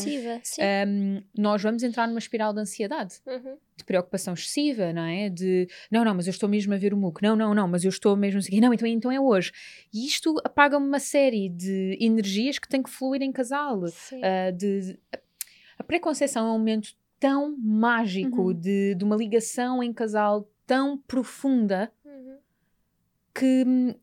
Sim. 0.42 0.62
Um, 0.88 1.22
nós 1.36 1.60
vamos 1.62 1.82
entrar 1.82 2.06
numa 2.06 2.18
espiral 2.18 2.54
de 2.54 2.60
ansiedade, 2.60 3.16
Uhum. 3.26 3.56
de 3.76 3.84
preocupação 3.84 4.32
excessiva, 4.34 4.92
não 4.92 5.02
é? 5.02 5.28
De 5.28 5.68
não, 5.90 6.04
não, 6.04 6.14
mas 6.14 6.26
eu 6.26 6.30
estou 6.30 6.48
mesmo 6.48 6.72
a 6.72 6.76
ver 6.76 6.94
o 6.94 6.96
MOOC, 6.96 7.20
não, 7.22 7.34
não, 7.36 7.52
não, 7.54 7.66
mas 7.68 7.84
eu 7.84 7.88
estou 7.90 8.16
mesmo 8.16 8.38
assim, 8.38 8.60
não, 8.60 8.72
então, 8.72 8.86
então 8.86 9.10
é 9.10 9.20
hoje. 9.20 9.52
E 9.92 10.06
isto 10.06 10.36
apaga 10.44 10.78
uma 10.78 11.00
série 11.00 11.48
de 11.48 11.98
energias 12.00 12.58
que 12.58 12.68
têm 12.68 12.82
que 12.82 12.88
fluir 12.90 13.20
em 13.22 13.32
casal. 13.32 13.80
Uh, 13.80 14.52
de, 14.56 14.98
a 15.76 15.82
pré-conceição 15.82 16.46
é 16.46 16.50
um 16.50 16.58
momento 16.58 16.94
tão 17.18 17.54
mágico 17.58 18.42
Uhum. 18.46 18.54
de, 18.54 18.94
de 18.94 19.04
uma 19.04 19.16
ligação 19.16 19.82
em 19.82 19.92
casal 19.92 20.48
tão 20.66 20.96
profunda. 20.98 21.90
Que 23.38 23.64
hum, 23.66 23.94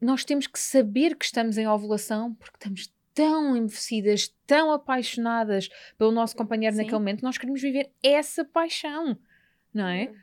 nós 0.00 0.24
temos 0.24 0.46
que 0.46 0.58
saber 0.58 1.16
que 1.16 1.24
estamos 1.24 1.56
em 1.58 1.66
ovulação 1.66 2.34
porque 2.34 2.56
estamos 2.56 2.92
tão 3.14 3.56
envelhecidas, 3.56 4.34
tão 4.46 4.72
apaixonadas 4.72 5.68
pelo 5.96 6.10
nosso 6.10 6.34
companheiro 6.36 6.74
Sim. 6.74 6.82
naquele 6.82 6.98
momento, 6.98 7.22
nós 7.22 7.38
queremos 7.38 7.62
viver 7.62 7.90
essa 8.02 8.44
paixão, 8.44 9.16
não 9.72 9.86
é? 9.86 10.06
Uhum. 10.08 10.14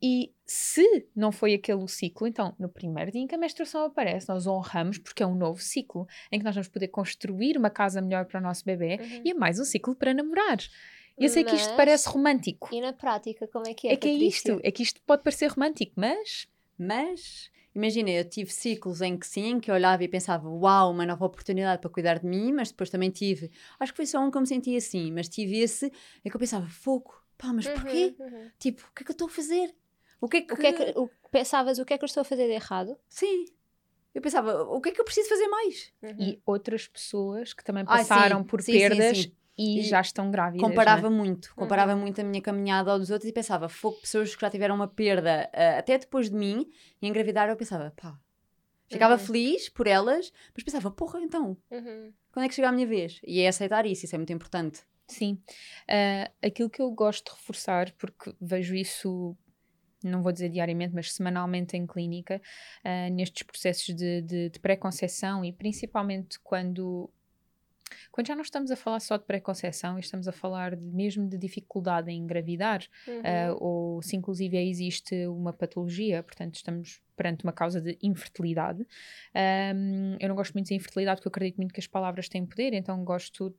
E 0.00 0.32
se 0.46 1.06
não 1.16 1.32
foi 1.32 1.54
aquele 1.54 1.82
o 1.82 1.88
ciclo, 1.88 2.26
então 2.26 2.54
no 2.58 2.68
primeiro 2.68 3.10
dia 3.10 3.20
em 3.22 3.26
que 3.26 3.34
a 3.34 3.38
menstruação 3.38 3.84
aparece, 3.86 4.28
nós 4.28 4.46
honramos 4.46 4.98
porque 4.98 5.22
é 5.22 5.26
um 5.26 5.34
novo 5.34 5.60
ciclo 5.60 6.06
em 6.30 6.38
que 6.38 6.44
nós 6.44 6.54
vamos 6.54 6.68
poder 6.68 6.88
construir 6.88 7.56
uma 7.56 7.70
casa 7.70 8.00
melhor 8.00 8.24
para 8.26 8.38
o 8.38 8.42
nosso 8.42 8.64
bebê 8.64 8.98
Uhum. 9.00 9.22
e 9.24 9.30
é 9.30 9.34
mais 9.34 9.58
um 9.58 9.64
ciclo 9.64 9.94
para 9.96 10.14
namorar. 10.14 10.58
Eu 11.16 11.28
sei 11.28 11.42
que 11.42 11.54
isto 11.56 11.66
Mas- 11.68 11.76
parece 11.76 12.08
romântico. 12.08 12.68
E 12.72 12.80
na 12.80 12.92
prática, 12.92 13.48
como 13.48 13.66
é 13.66 13.74
que 13.74 13.88
é? 13.88 13.94
É 13.94 13.96
que 13.96 14.06
é 14.08 14.12
Patrícia? 14.12 14.52
isto, 14.52 14.60
é 14.62 14.70
que 14.70 14.82
isto 14.84 15.00
pode 15.02 15.22
parecer 15.24 15.48
romântico, 15.48 15.92
mas 15.96 16.46
Mas, 16.78 17.50
imagina, 17.78 18.10
eu 18.10 18.28
tive 18.28 18.52
ciclos 18.52 19.00
em 19.00 19.16
que 19.16 19.26
sim, 19.26 19.60
que 19.60 19.70
eu 19.70 19.74
olhava 19.74 20.02
e 20.02 20.08
pensava, 20.08 20.48
uau, 20.48 20.90
uma 20.90 21.06
nova 21.06 21.24
oportunidade 21.24 21.80
para 21.80 21.88
cuidar 21.90 22.18
de 22.18 22.26
mim, 22.26 22.52
mas 22.52 22.70
depois 22.70 22.90
também 22.90 23.10
tive, 23.10 23.50
acho 23.78 23.92
que 23.92 23.96
foi 23.96 24.06
só 24.06 24.20
um 24.20 24.30
que 24.30 24.36
eu 24.36 24.40
me 24.40 24.46
senti 24.46 24.76
assim, 24.76 25.12
mas 25.12 25.28
tive 25.28 25.58
esse 25.58 25.86
em 26.24 26.28
que 26.28 26.36
eu 26.36 26.40
pensava, 26.40 26.66
fogo, 26.68 27.14
pá, 27.36 27.52
mas 27.52 27.66
porquê? 27.66 28.14
Uhum, 28.18 28.26
uhum. 28.26 28.50
Tipo, 28.58 28.82
o 28.82 28.94
que 28.94 29.02
é 29.02 29.04
que 29.04 29.10
eu 29.10 29.14
estou 29.14 29.28
a 29.28 29.30
fazer? 29.30 29.74
O 30.20 30.28
que 30.28 30.38
é 30.38 30.40
que... 30.42 30.52
O 30.52 30.56
que 30.56 30.66
é 30.66 30.72
que 30.72 30.98
o, 30.98 31.08
pensavas, 31.30 31.78
o 31.78 31.84
que 31.84 31.94
é 31.94 31.98
que 31.98 32.04
eu 32.04 32.06
estou 32.06 32.20
a 32.22 32.24
fazer 32.24 32.46
de 32.46 32.52
errado? 32.54 32.96
Sim. 33.08 33.46
Eu 34.14 34.20
pensava, 34.20 34.64
o 34.64 34.80
que 34.80 34.88
é 34.88 34.92
que 34.92 35.00
eu 35.00 35.04
preciso 35.04 35.28
fazer 35.28 35.46
mais? 35.46 35.92
Uhum. 36.02 36.16
e 36.18 36.42
outras 36.44 36.88
pessoas 36.88 37.52
que 37.52 37.62
também 37.62 37.84
Ah, 37.86 37.98
sim. 37.98 38.08
passaram 38.08 38.42
por 38.42 38.60
Sim, 38.60 38.72
sim, 38.72 38.78
perdas 38.78 39.18
sim. 39.18 39.32
E 39.58 39.80
E 39.80 39.82
já 39.82 40.00
estão 40.00 40.30
grávidas. 40.30 40.66
comparava 40.68 41.10
não 41.10 41.16
muito, 41.16 41.52
comparava 41.56 41.94
Uhum. 41.94 42.00
muito 42.00 42.20
a 42.20 42.24
minha 42.24 42.40
caminhada 42.40 42.92
ao 42.92 42.98
dos 42.98 43.10
outros 43.10 43.28
e 43.28 43.32
pensava, 43.32 43.68
fogo, 43.68 44.00
pessoas 44.00 44.34
que 44.34 44.40
já 44.40 44.48
tiveram 44.48 44.74
uma 44.76 44.86
perda 44.88 45.50
ah, 45.52 45.78
até 45.78 45.98
depois 45.98 46.30
de 46.30 46.36
mim 46.36 46.70
e 47.02 47.08
engravidaram, 47.08 47.52
eu 47.52 47.56
pensava, 47.56 47.92
pá, 48.00 48.18
ficava 48.90 49.14
Uhum. 49.14 49.18
feliz 49.18 49.68
por 49.68 49.86
elas, 49.86 50.32
mas 50.54 50.62
pensava, 50.64 50.90
porra, 50.90 51.20
então, 51.20 51.56
Uhum. 51.70 52.12
quando 52.32 52.44
é 52.46 52.48
que 52.48 52.54
chega 52.54 52.68
a 52.68 52.72
minha 52.72 52.86
vez? 52.86 53.20
E 53.26 53.40
é 53.40 53.48
aceitar 53.48 53.84
isso, 53.84 54.04
isso 54.04 54.14
é 54.14 54.18
muito 54.18 54.32
importante. 54.32 54.80
é? 54.80 55.12
Sim. 55.12 55.42
Ah, 55.88 56.30
aquilo 56.42 56.70
que 56.70 56.80
eu 56.80 56.90
gosto 56.92 57.24
de 57.32 57.32
reforçar, 57.38 57.90
porque 57.98 58.34
vejo 58.40 58.74
isso, 58.74 59.36
não 60.04 60.22
vou 60.22 60.30
dizer 60.32 60.48
diariamente, 60.50 60.94
mas 60.94 61.12
semanalmente 61.12 61.76
em 61.76 61.86
clínica, 61.86 62.40
ah, 62.84 63.10
nestes 63.10 63.42
processos 63.42 63.94
de, 63.94 64.22
de, 64.22 64.50
de 64.50 64.60
pré-conceição 64.60 65.44
e 65.44 65.52
principalmente 65.52 66.38
quando. 66.40 67.10
Quando 68.12 68.26
já 68.26 68.34
não 68.34 68.42
estamos 68.42 68.70
a 68.70 68.76
falar 68.76 69.00
só 69.00 69.16
de 69.16 69.24
pré-conceição 69.24 69.96
e 69.96 70.00
estamos 70.00 70.28
a 70.28 70.32
falar 70.32 70.76
de- 70.76 70.82
mesmo 70.82 71.28
de 71.28 71.36
dificuldade 71.38 72.10
em 72.10 72.18
engravidar, 72.22 72.82
Uhum. 73.06 73.18
Uh, 73.20 73.56
ou 73.60 74.02
se 74.02 74.16
inclusive 74.16 74.56
existe 74.56 75.26
uma 75.26 75.52
patologia, 75.52 76.22
portanto 76.22 76.54
estamos 76.56 77.00
perante 77.16 77.44
uma 77.44 77.52
causa 77.52 77.80
de 77.80 77.98
infertilidade. 78.02 78.86
Um, 79.74 80.16
eu 80.20 80.28
não 80.28 80.36
gosto 80.36 80.52
muito 80.54 80.68
de 80.68 80.74
infertilidade 80.74 81.18
porque 81.20 81.28
eu 81.28 81.30
acredito 81.30 81.56
muito 81.56 81.72
que 81.74 81.80
as 81.80 81.86
palavras 81.86 82.28
têm 82.28 82.44
poder, 82.46 82.72
então 82.74 83.02
gosto 83.04 83.54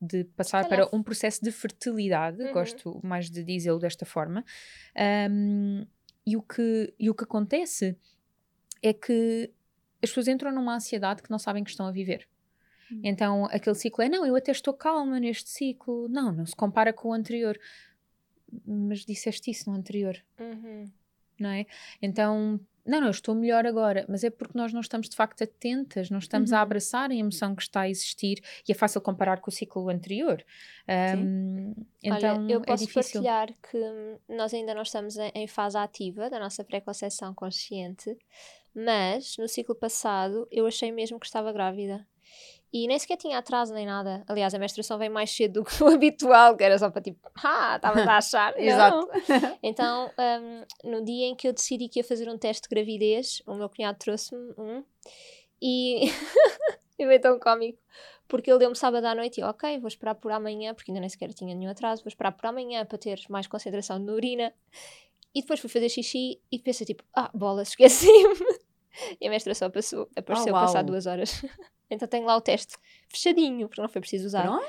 de 0.00 0.24
passar 0.24 0.68
para 0.68 0.86
um 0.94 1.02
processo 1.02 1.42
de 1.44 1.50
fertilidade, 1.50 2.42
Uhum. 2.42 2.52
gosto 2.52 3.00
mais 3.02 3.28
de 3.30 3.42
dizê-lo 3.42 3.78
desta 3.78 4.04
forma. 4.06 4.44
Um, 5.30 5.86
e, 6.26 6.36
o 6.36 6.42
que, 6.42 6.94
e 6.98 7.10
o 7.10 7.14
que 7.14 7.24
acontece 7.24 7.96
é 8.82 8.92
que 8.92 9.50
as 10.02 10.10
pessoas 10.10 10.28
entram 10.28 10.52
numa 10.52 10.76
ansiedade 10.76 11.22
que 11.22 11.30
não 11.30 11.38
sabem 11.38 11.64
que 11.64 11.70
estão 11.70 11.86
a 11.86 11.90
viver. 11.90 12.28
Hum. 12.92 13.00
Então 13.04 13.44
aquele 13.46 13.74
ciclo 13.76 14.02
é: 14.04 14.08
não, 14.08 14.24
eu 14.26 14.34
até 14.36 14.52
estou 14.52 14.74
calma 14.74 15.18
neste 15.20 15.48
ciclo, 15.50 16.08
não, 16.08 16.32
não 16.32 16.46
se 16.46 16.56
compara 16.56 16.92
com 16.92 17.08
o 17.08 17.12
anterior. 17.12 17.58
Mas 18.66 19.04
disseste 19.04 19.50
isso 19.50 19.70
no 19.70 19.76
anterior, 19.76 20.16
Uhum. 20.40 20.90
não 21.38 21.50
é? 21.50 21.66
Então, 22.00 22.58
não, 22.86 23.00
não, 23.00 23.08
eu 23.08 23.10
estou 23.10 23.34
melhor 23.34 23.66
agora, 23.66 24.06
mas 24.08 24.24
é 24.24 24.30
porque 24.30 24.56
nós 24.56 24.72
não 24.72 24.80
estamos 24.80 25.06
de 25.10 25.14
facto 25.14 25.44
atentas, 25.44 26.08
não 26.08 26.18
estamos 26.18 26.50
a 26.50 26.56
Uhum. 26.56 26.62
abraçar 26.62 27.10
a 27.10 27.14
emoção 27.14 27.54
que 27.54 27.60
está 27.60 27.82
a 27.82 27.90
existir 27.90 28.42
e 28.66 28.72
é 28.72 28.74
fácil 28.74 29.02
comparar 29.02 29.40
com 29.42 29.50
o 29.50 29.52
ciclo 29.52 29.90
anterior. 29.90 30.42
Um, 30.88 31.74
então 32.02 32.36
Olha, 32.42 32.50
eu 32.52 32.60
é 32.62 32.64
posso 32.64 32.86
difícil. 32.86 33.22
partilhar 33.22 33.54
que 33.70 33.78
nós 34.34 34.54
ainda 34.54 34.74
não 34.74 34.80
estamos 34.82 35.16
em, 35.34 35.46
fase 35.46 35.76
ativa 35.76 36.30
da 36.30 36.38
nossa 36.38 36.64
pré-conceição 36.64 37.34
consciente, 37.34 38.16
mas 38.74 39.36
no 39.36 39.46
ciclo 39.46 39.74
passado 39.74 40.48
eu 40.50 40.66
achei 40.66 40.90
mesmo 40.90 41.20
que 41.20 41.26
estava 41.26 41.52
grávida. 41.52 42.06
E 42.72 42.86
nem 42.86 42.98
sequer 42.98 43.16
tinha 43.16 43.38
atraso 43.38 43.72
nem 43.72 43.86
nada. 43.86 44.22
Aliás, 44.28 44.54
a 44.54 44.58
menstruação 44.58 44.98
vem 44.98 45.08
mais 45.08 45.30
cedo 45.30 45.60
do 45.60 45.64
que 45.64 45.82
o 45.82 45.88
habitual, 45.88 46.56
que 46.56 46.64
era 46.64 46.78
só 46.78 46.90
para 46.90 47.00
tipo, 47.00 47.18
ah, 47.42 47.76
estavas 47.76 48.06
a 48.06 48.16
achar. 48.16 48.54
Exato. 48.60 49.08
Então, 49.62 50.10
hum, 50.18 50.64
no 50.84 51.04
dia 51.04 51.26
em 51.26 51.34
que 51.34 51.48
eu 51.48 51.52
decidi 51.52 51.88
que 51.88 52.00
ia 52.00 52.04
fazer 52.04 52.28
um 52.28 52.38
teste 52.38 52.68
de 52.68 52.74
gravidez, 52.74 53.42
o 53.46 53.54
meu 53.54 53.68
cunhado 53.68 53.98
trouxe-me 53.98 54.52
um 54.58 54.84
e 55.60 56.06
e 56.98 57.04
foi 57.06 57.18
tão 57.18 57.38
cómico. 57.38 57.78
Porque 58.26 58.50
ele 58.50 58.58
deu-me 58.58 58.76
sábado 58.76 59.06
à 59.06 59.14
noite 59.14 59.38
e 59.38 59.40
eu, 59.40 59.48
ok, 59.48 59.78
vou 59.78 59.88
esperar 59.88 60.14
por 60.14 60.30
amanhã, 60.30 60.74
porque 60.74 60.90
ainda 60.90 61.00
nem 61.00 61.08
sequer 61.08 61.32
tinha 61.32 61.54
nenhum 61.54 61.70
atraso, 61.70 62.02
vou 62.02 62.08
esperar 62.08 62.32
por 62.32 62.46
amanhã 62.46 62.84
para 62.84 62.98
ter 62.98 63.20
mais 63.30 63.46
concentração 63.46 63.98
na 63.98 64.12
urina. 64.12 64.52
E 65.34 65.40
depois 65.40 65.60
fui 65.60 65.70
fazer 65.70 65.88
xixi 65.88 66.40
e 66.50 66.58
pensei 66.58 66.86
tipo, 66.86 67.02
ah, 67.14 67.30
bolas, 67.32 67.68
esqueci-me. 67.68 68.58
E 69.20 69.26
a 69.26 69.30
menstruação 69.30 69.70
passou, 69.70 70.08
apareceu 70.16 70.52
uau. 70.52 70.66
passar 70.66 70.82
duas 70.82 71.06
horas. 71.06 71.42
Então 71.90 72.06
tenho 72.06 72.26
lá 72.26 72.36
o 72.36 72.40
teste 72.42 72.76
fechadinho, 73.08 73.66
porque 73.66 73.80
não 73.80 73.88
foi 73.88 74.02
preciso 74.02 74.26
usar. 74.26 74.42
Pronto. 74.42 74.62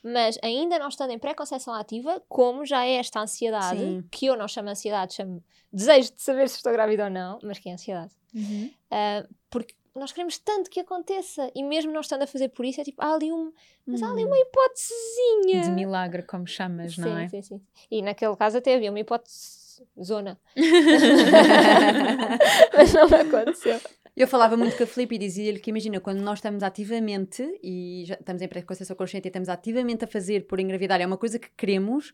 Mas 0.00 0.38
ainda 0.42 0.78
não 0.78 0.88
estando 0.88 1.10
em 1.10 1.18
pré-conceição 1.18 1.74
ativa, 1.74 2.22
como 2.28 2.64
já 2.64 2.84
é 2.84 2.94
esta 2.94 3.20
ansiedade, 3.20 3.80
Sim. 3.80 4.04
que 4.08 4.26
eu 4.26 4.36
não 4.36 4.46
chamo 4.46 4.68
ansiedade, 4.68 5.14
chamo 5.14 5.42
desejo 5.72 6.12
de 6.14 6.22
saber 6.22 6.48
se 6.48 6.56
estou 6.56 6.72
grávida 6.72 7.04
ou 7.04 7.10
não, 7.10 7.40
mas 7.42 7.58
que 7.58 7.68
é 7.68 7.72
ansiedade. 7.72 8.12
Uhum. 8.32 8.70
Ah, 8.90 9.26
porque 9.50 9.74
nós 9.94 10.10
queremos 10.12 10.38
tanto 10.38 10.70
que 10.70 10.80
aconteça, 10.80 11.50
e 11.54 11.62
mesmo 11.62 11.92
não 11.92 12.00
estando 12.00 12.22
a 12.22 12.26
fazer 12.26 12.48
por 12.48 12.64
isso, 12.64 12.80
é 12.80 12.84
tipo, 12.84 13.02
há 13.02 13.14
ali 13.14 13.32
um, 13.32 13.52
mas 13.86 14.02
há 14.02 14.10
ali 14.10 14.24
uma 14.24 14.38
hipótesezinha. 14.38 15.62
De 15.62 15.70
milagre, 15.70 16.22
como 16.22 16.46
chamas, 16.46 16.96
não 16.96 17.08
sim, 17.08 17.22
é? 17.24 17.28
sim, 17.28 17.42
sim. 17.42 17.62
E 17.90 18.02
naquele 18.02 18.34
caso 18.36 18.58
até 18.58 18.74
havia 18.74 18.90
uma 18.90 19.00
hipótese 19.00 19.61
zona. 20.02 20.38
mas 22.76 22.92
não 22.92 23.04
aconteceu. 23.04 23.80
Eu 24.14 24.28
falava 24.28 24.56
muito 24.56 24.76
com 24.76 24.84
a 24.84 24.86
Filipe 24.86 25.14
e 25.14 25.18
dizia-lhe 25.18 25.58
que 25.58 25.70
imagina, 25.70 25.98
quando 25.98 26.20
nós 26.20 26.38
estamos 26.38 26.62
ativamente 26.62 27.42
e 27.62 28.04
já 28.06 28.14
estamos 28.14 28.42
em 28.42 28.48
pré-conceição 28.48 28.94
consciente 28.94 29.26
e 29.26 29.30
estamos 29.30 29.48
ativamente 29.48 30.04
a 30.04 30.06
fazer 30.06 30.46
por 30.46 30.60
engravidar, 30.60 31.00
é 31.00 31.06
uma 31.06 31.16
coisa 31.16 31.38
que 31.38 31.48
queremos, 31.56 32.12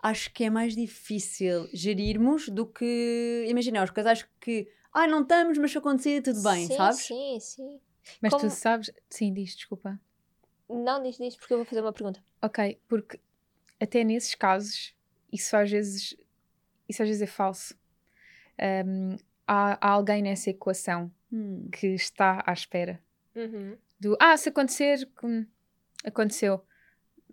acho 0.00 0.32
que 0.32 0.44
é 0.44 0.50
mais 0.50 0.76
difícil 0.76 1.68
gerirmos 1.72 2.48
do 2.48 2.64
que, 2.64 3.44
imagina, 3.48 3.82
os 3.82 3.90
casais 3.90 4.24
que, 4.40 4.68
ah, 4.92 5.08
não 5.08 5.22
estamos, 5.22 5.58
mas 5.58 5.72
se 5.72 5.78
acontecer, 5.78 6.22
tudo 6.22 6.40
bem, 6.42 6.68
sim, 6.68 6.76
sabes? 6.76 7.00
Sim, 7.00 7.38
sim. 7.40 7.80
Mas 8.22 8.32
Como- 8.32 8.48
tu 8.48 8.50
sabes. 8.50 8.90
Sim, 9.08 9.32
diz, 9.32 9.56
desculpa. 9.56 9.98
Não 10.68 11.02
diz 11.02 11.18
diz 11.18 11.34
porque 11.34 11.52
eu 11.52 11.58
vou 11.58 11.66
fazer 11.66 11.80
uma 11.80 11.92
pergunta. 11.92 12.22
Ok, 12.40 12.78
porque 12.86 13.18
até 13.80 14.04
nesses 14.04 14.36
casos, 14.36 14.94
isso 15.32 15.56
às 15.56 15.68
vezes, 15.68 16.16
isso 16.90 17.02
às 17.02 17.08
vezes 17.08 17.22
é 17.22 17.26
falso. 17.26 17.74
Um, 18.86 19.16
há, 19.46 19.78
há 19.80 19.90
alguém 19.90 20.22
nessa 20.22 20.50
equação 20.50 21.10
Hum. 21.32 21.68
que 21.72 21.86
está 21.86 22.42
à 22.44 22.52
espera 22.52 23.00
Uhum. 23.36 23.76
do 24.00 24.16
ah, 24.20 24.36
se 24.36 24.48
acontecer, 24.48 25.08
hum, 25.22 25.46
aconteceu. 26.04 26.64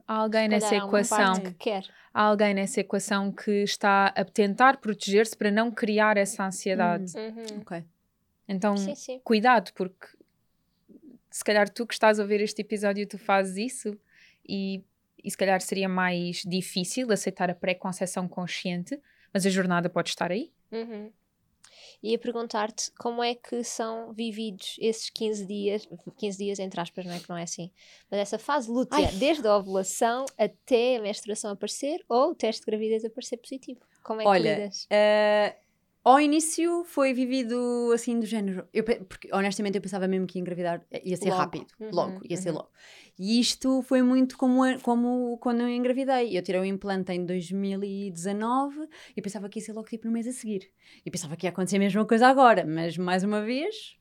Há 0.08 0.14
alguém 0.18 0.44
Se 0.44 0.50
nessa 0.50 0.76
equação, 0.76 1.34
que 1.42 1.54
quer. 1.56 1.84
há 2.14 2.22
alguém 2.22 2.54
nessa 2.54 2.80
equação 2.80 3.32
que 3.32 3.64
está 3.64 4.08
a 4.16 4.24
tentar 4.24 4.78
proteger-se 4.78 5.36
para 5.36 5.50
não 5.52 5.72
criar 5.72 6.16
essa 6.16 6.46
ansiedade. 6.46 7.12
Uhum. 7.18 7.62
Ok. 7.62 7.84
Então, 8.48 8.78
Sim, 8.78 8.96
sim. 8.96 9.20
cuidado, 9.24 9.74
porque 9.74 10.08
se 11.30 11.44
calhar 11.44 11.68
tu 11.68 11.86
que 11.86 11.94
estás 11.94 12.20
a 12.20 12.24
ouvir 12.24 12.40
este 12.40 12.62
episódio, 12.62 13.06
tu 13.08 13.18
fazes 13.18 13.58
isso 13.58 14.00
e, 14.48 14.82
e 15.24 15.30
se 15.32 15.36
calhar 15.38 15.60
seria 15.60 15.90
mais 15.90 16.44
difícil 16.46 17.12
aceitar 17.12 17.50
a 17.50 17.56
pré-conceição 17.56 18.28
consciente, 18.28 18.98
mas 19.34 19.46
a 19.46 19.50
jornada 19.50 19.90
pode 19.90 20.10
estar 20.10 20.32
aí. 20.32 20.52
Uhum. 20.72 21.12
Ia 22.02 22.20
perguntar-te 22.20 22.92
como 23.00 23.24
é 23.24 23.34
que 23.34 23.64
são 23.64 24.14
vividos 24.14 24.76
esses 24.80 25.10
15 25.10 25.46
dias, 25.46 25.90
15 26.18 26.38
dias 26.38 26.60
entre 26.60 26.80
aspas, 26.80 27.06
não 27.06 27.14
é 27.14 27.20
que 27.20 27.30
não 27.30 27.38
é 27.38 27.44
assim, 27.44 27.72
mas 28.10 28.20
essa 28.20 28.38
fase 28.38 28.70
lútea, 28.70 28.98
Ai. 28.98 29.12
desde 29.14 29.48
a 29.48 29.58
ovulação 29.58 30.26
até 30.38 30.98
a 30.98 31.02
menstruação 31.02 31.52
aparecer 31.52 32.04
ou 32.08 32.32
o 32.32 32.36
teste 32.36 32.62
de 32.62 32.68
gravidez 32.68 33.04
aparecer 33.04 33.38
positivo. 33.38 33.80
Como 34.04 34.22
é 34.22 34.24
que 34.24 34.30
Olha, 34.30 34.56
lidas? 34.56 34.88
Ah, 34.92 35.56
ao 36.10 36.20
início 36.20 36.84
foi 36.86 37.14
vivido 37.14 37.92
assim 37.94 38.20
do 38.20 38.26
género. 38.26 38.68
Eu, 38.74 38.84
porque 38.84 39.30
honestamente 39.34 39.76
eu 39.76 39.82
pensava 39.82 40.08
mesmo 40.08 40.26
que 40.28 40.38
ia 40.38 40.42
engravidar, 40.42 40.82
eh, 40.92 41.02
ia 41.06 41.18
ser 41.18 41.30
Logo. 41.30 41.38
rápido, 41.42 41.68
Uhum, 41.80 41.90
logo, 41.92 42.22
ia 42.30 42.38
ser 42.38 42.50
uhum. 42.50 42.56
logo. 42.56 42.70
E 43.20 43.40
isto 43.40 43.82
foi 43.84 44.02
muito 44.02 44.38
como, 44.38 44.62
como 44.82 45.38
quando 45.40 45.62
eu 45.62 45.70
engravidei. 45.70 46.38
Eu 46.38 46.42
tirei 46.42 46.62
o 46.62 46.66
implante 46.66 47.12
em 47.12 47.26
2019 47.26 48.88
e 49.16 49.22
pensava 49.22 49.50
que 49.50 49.60
ia 49.60 49.66
ser 49.66 49.74
logo 49.74 49.88
tipo 49.88 50.06
no 50.08 50.12
mês 50.14 50.28
a 50.28 50.32
seguir. 50.32 50.72
E 51.06 51.12
pensava 51.12 51.36
que 51.36 51.46
ia 51.46 51.50
acontecer 51.50 51.78
a 51.78 51.80
mesma 51.80 52.06
coisa 52.06 52.28
agora, 52.28 52.66
mas 52.66 52.98
mais 52.98 53.24
uma 53.24 53.42
vez 53.42 53.98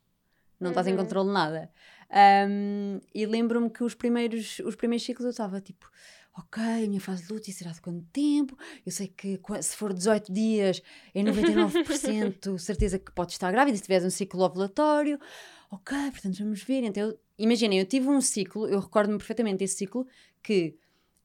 não 0.60 0.70
estás 0.70 0.86
em 0.86 0.92
Uhum. 0.92 0.98
controle 0.98 1.28
de 1.28 1.34
nada. 1.34 1.70
Ahm, 2.10 3.00
e 3.14 3.26
lembro-me 3.26 3.68
que 3.68 3.82
os 3.84 3.94
primeiros, 3.94 4.58
os 4.60 4.76
primeiros 4.76 5.04
ciclos 5.04 5.24
eu 5.24 5.30
estava 5.30 5.60
tipo. 5.60 5.90
Ok, 6.38 6.62
a 6.62 6.86
minha 6.86 7.00
fase 7.00 7.26
de 7.26 7.32
luta 7.32 7.50
será 7.50 7.70
de 7.70 7.80
quanto 7.80 8.04
tempo? 8.12 8.58
Eu 8.84 8.92
sei 8.92 9.08
que 9.08 9.40
se 9.62 9.74
for 9.74 9.94
18 9.94 10.30
dias 10.30 10.82
é 11.14 11.22
99% 11.22 12.58
certeza 12.60 12.98
que 12.98 13.10
pode 13.10 13.32
estar 13.32 13.50
grávida 13.50 13.74
se 13.74 13.82
tiveres 13.82 14.04
um 14.04 14.10
ciclo 14.10 14.42
ovulatório. 14.42 15.18
Ok, 15.70 15.96
portanto 16.10 16.36
vamos 16.38 16.62
ver. 16.62 16.84
Então, 16.84 17.16
imaginem, 17.38 17.78
eu 17.78 17.86
tive 17.86 18.08
um 18.08 18.20
ciclo, 18.20 18.68
eu 18.68 18.80
recordo-me 18.80 19.16
perfeitamente 19.16 19.58
desse 19.58 19.76
ciclo, 19.76 20.06
que 20.42 20.76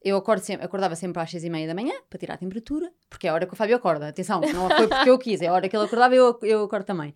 eu 0.01 0.15
acordo 0.15 0.44
sempre, 0.44 0.65
acordava 0.65 0.96
sempre 0.96 1.22
às 1.22 1.30
6 1.30 1.44
e 1.44 1.50
meia 1.50 1.68
da 1.68 1.75
manhã 1.75 1.94
para 2.10 2.18
tirar 2.18 2.36
a 2.36 2.38
temperatura, 2.38 2.91
porque 3.10 3.27
é 3.27 3.30
a 3.30 3.34
hora 3.34 3.46
que 3.46 3.53
o 3.53 3.56
Fábio 3.58 3.75
acorda. 3.75 4.08
Atenção, 4.08 4.39
não 4.39 4.70
foi 4.70 4.88
porque 4.88 5.10
eu 5.10 5.20
quis, 5.20 5.41
é 5.41 5.48
a 5.48 5.53
hora 5.53 5.68
que 5.68 5.75
ele 5.75 5.86
acordava 5.86 6.15
eu, 6.15 6.39
eu 6.44 6.63
acordo 6.63 6.86
também. 6.86 7.13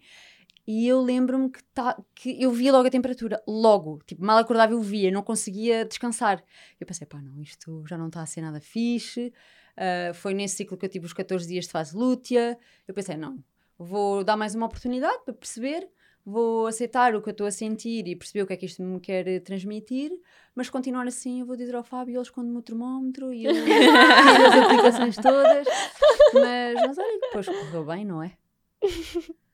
E 0.68 0.88
eu 0.88 1.02
lembro-me 1.02 1.50
que, 1.50 1.64
tá, 1.66 2.02
que 2.16 2.42
eu 2.42 2.52
via 2.52 2.72
logo 2.72 2.88
a 2.88 2.92
temperatura, 2.92 3.42
logo. 3.48 4.02
Tipo, 4.06 4.26
mal 4.26 4.38
acordava 4.38 4.74
eu 4.74 4.82
via, 4.82 5.12
não 5.12 5.22
conseguia 5.22 5.86
descansar. 5.86 6.44
Eu 6.80 6.88
pensei, 6.88 7.06
pá, 7.06 7.22
não, 7.22 7.40
isto 7.42 7.84
já 7.88 7.98
não 7.98 8.08
está 8.08 8.22
a 8.22 8.26
ser 8.26 8.42
nada 8.42 8.60
fixe. 8.60 9.32
Ah, 9.78 10.14
foi 10.14 10.34
nesse 10.34 10.56
ciclo 10.58 10.78
que 10.78 10.86
eu 10.86 10.90
tive 10.90 11.06
os 11.06 11.14
14 11.14 11.48
dias 11.48 11.66
de 11.66 11.72
fase 11.72 11.96
lútea. 11.96 12.58
Eu 12.88 12.94
pensei, 12.94 13.18
não, 13.18 13.44
vou 13.78 14.24
dar 14.24 14.38
mais 14.38 14.56
uma 14.56 14.66
oportunidade 14.66 15.24
para 15.26 15.34
perceber, 15.34 15.88
vou 16.26 16.68
aceitar 16.68 17.16
o 17.16 17.22
que 17.22 17.30
eu 17.30 17.32
estou 17.32 17.48
a 17.48 17.52
sentir 17.52 18.08
e 18.08 18.16
perceber 18.16 18.44
o 18.44 18.48
que 18.48 18.54
é 18.54 18.58
que 18.58 18.66
isto 18.66 18.82
me 18.82 19.00
quer 19.00 19.42
transmitir, 19.42 20.12
mas 20.56 20.70
continuar 20.70 21.08
assim 21.08 21.42
eu 21.42 21.46
vou 21.46 21.56
dizer 21.56 21.76
ao 21.76 21.84
Fábio, 21.84 22.16
ele 22.16 22.22
esconde-me 22.22 22.58
o 22.58 22.62
termómetro 22.62 23.34
e 23.34 23.46
eu 23.46 23.52
as 23.52 24.64
aplicações 24.66 25.16
todas. 25.18 25.68
Mas, 26.34 26.74
mas 26.88 26.98
olha, 26.98 27.20
depois 27.20 27.46
correu 27.46 27.86
bem, 27.86 28.06
não 28.06 28.24
é? 28.24 28.32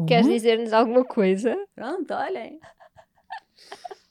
Como? 0.00 0.08
Queres 0.08 0.26
dizer-nos 0.26 0.72
alguma 0.72 1.04
coisa? 1.04 1.56
Pronto, 1.74 2.14
olhem. 2.14 2.58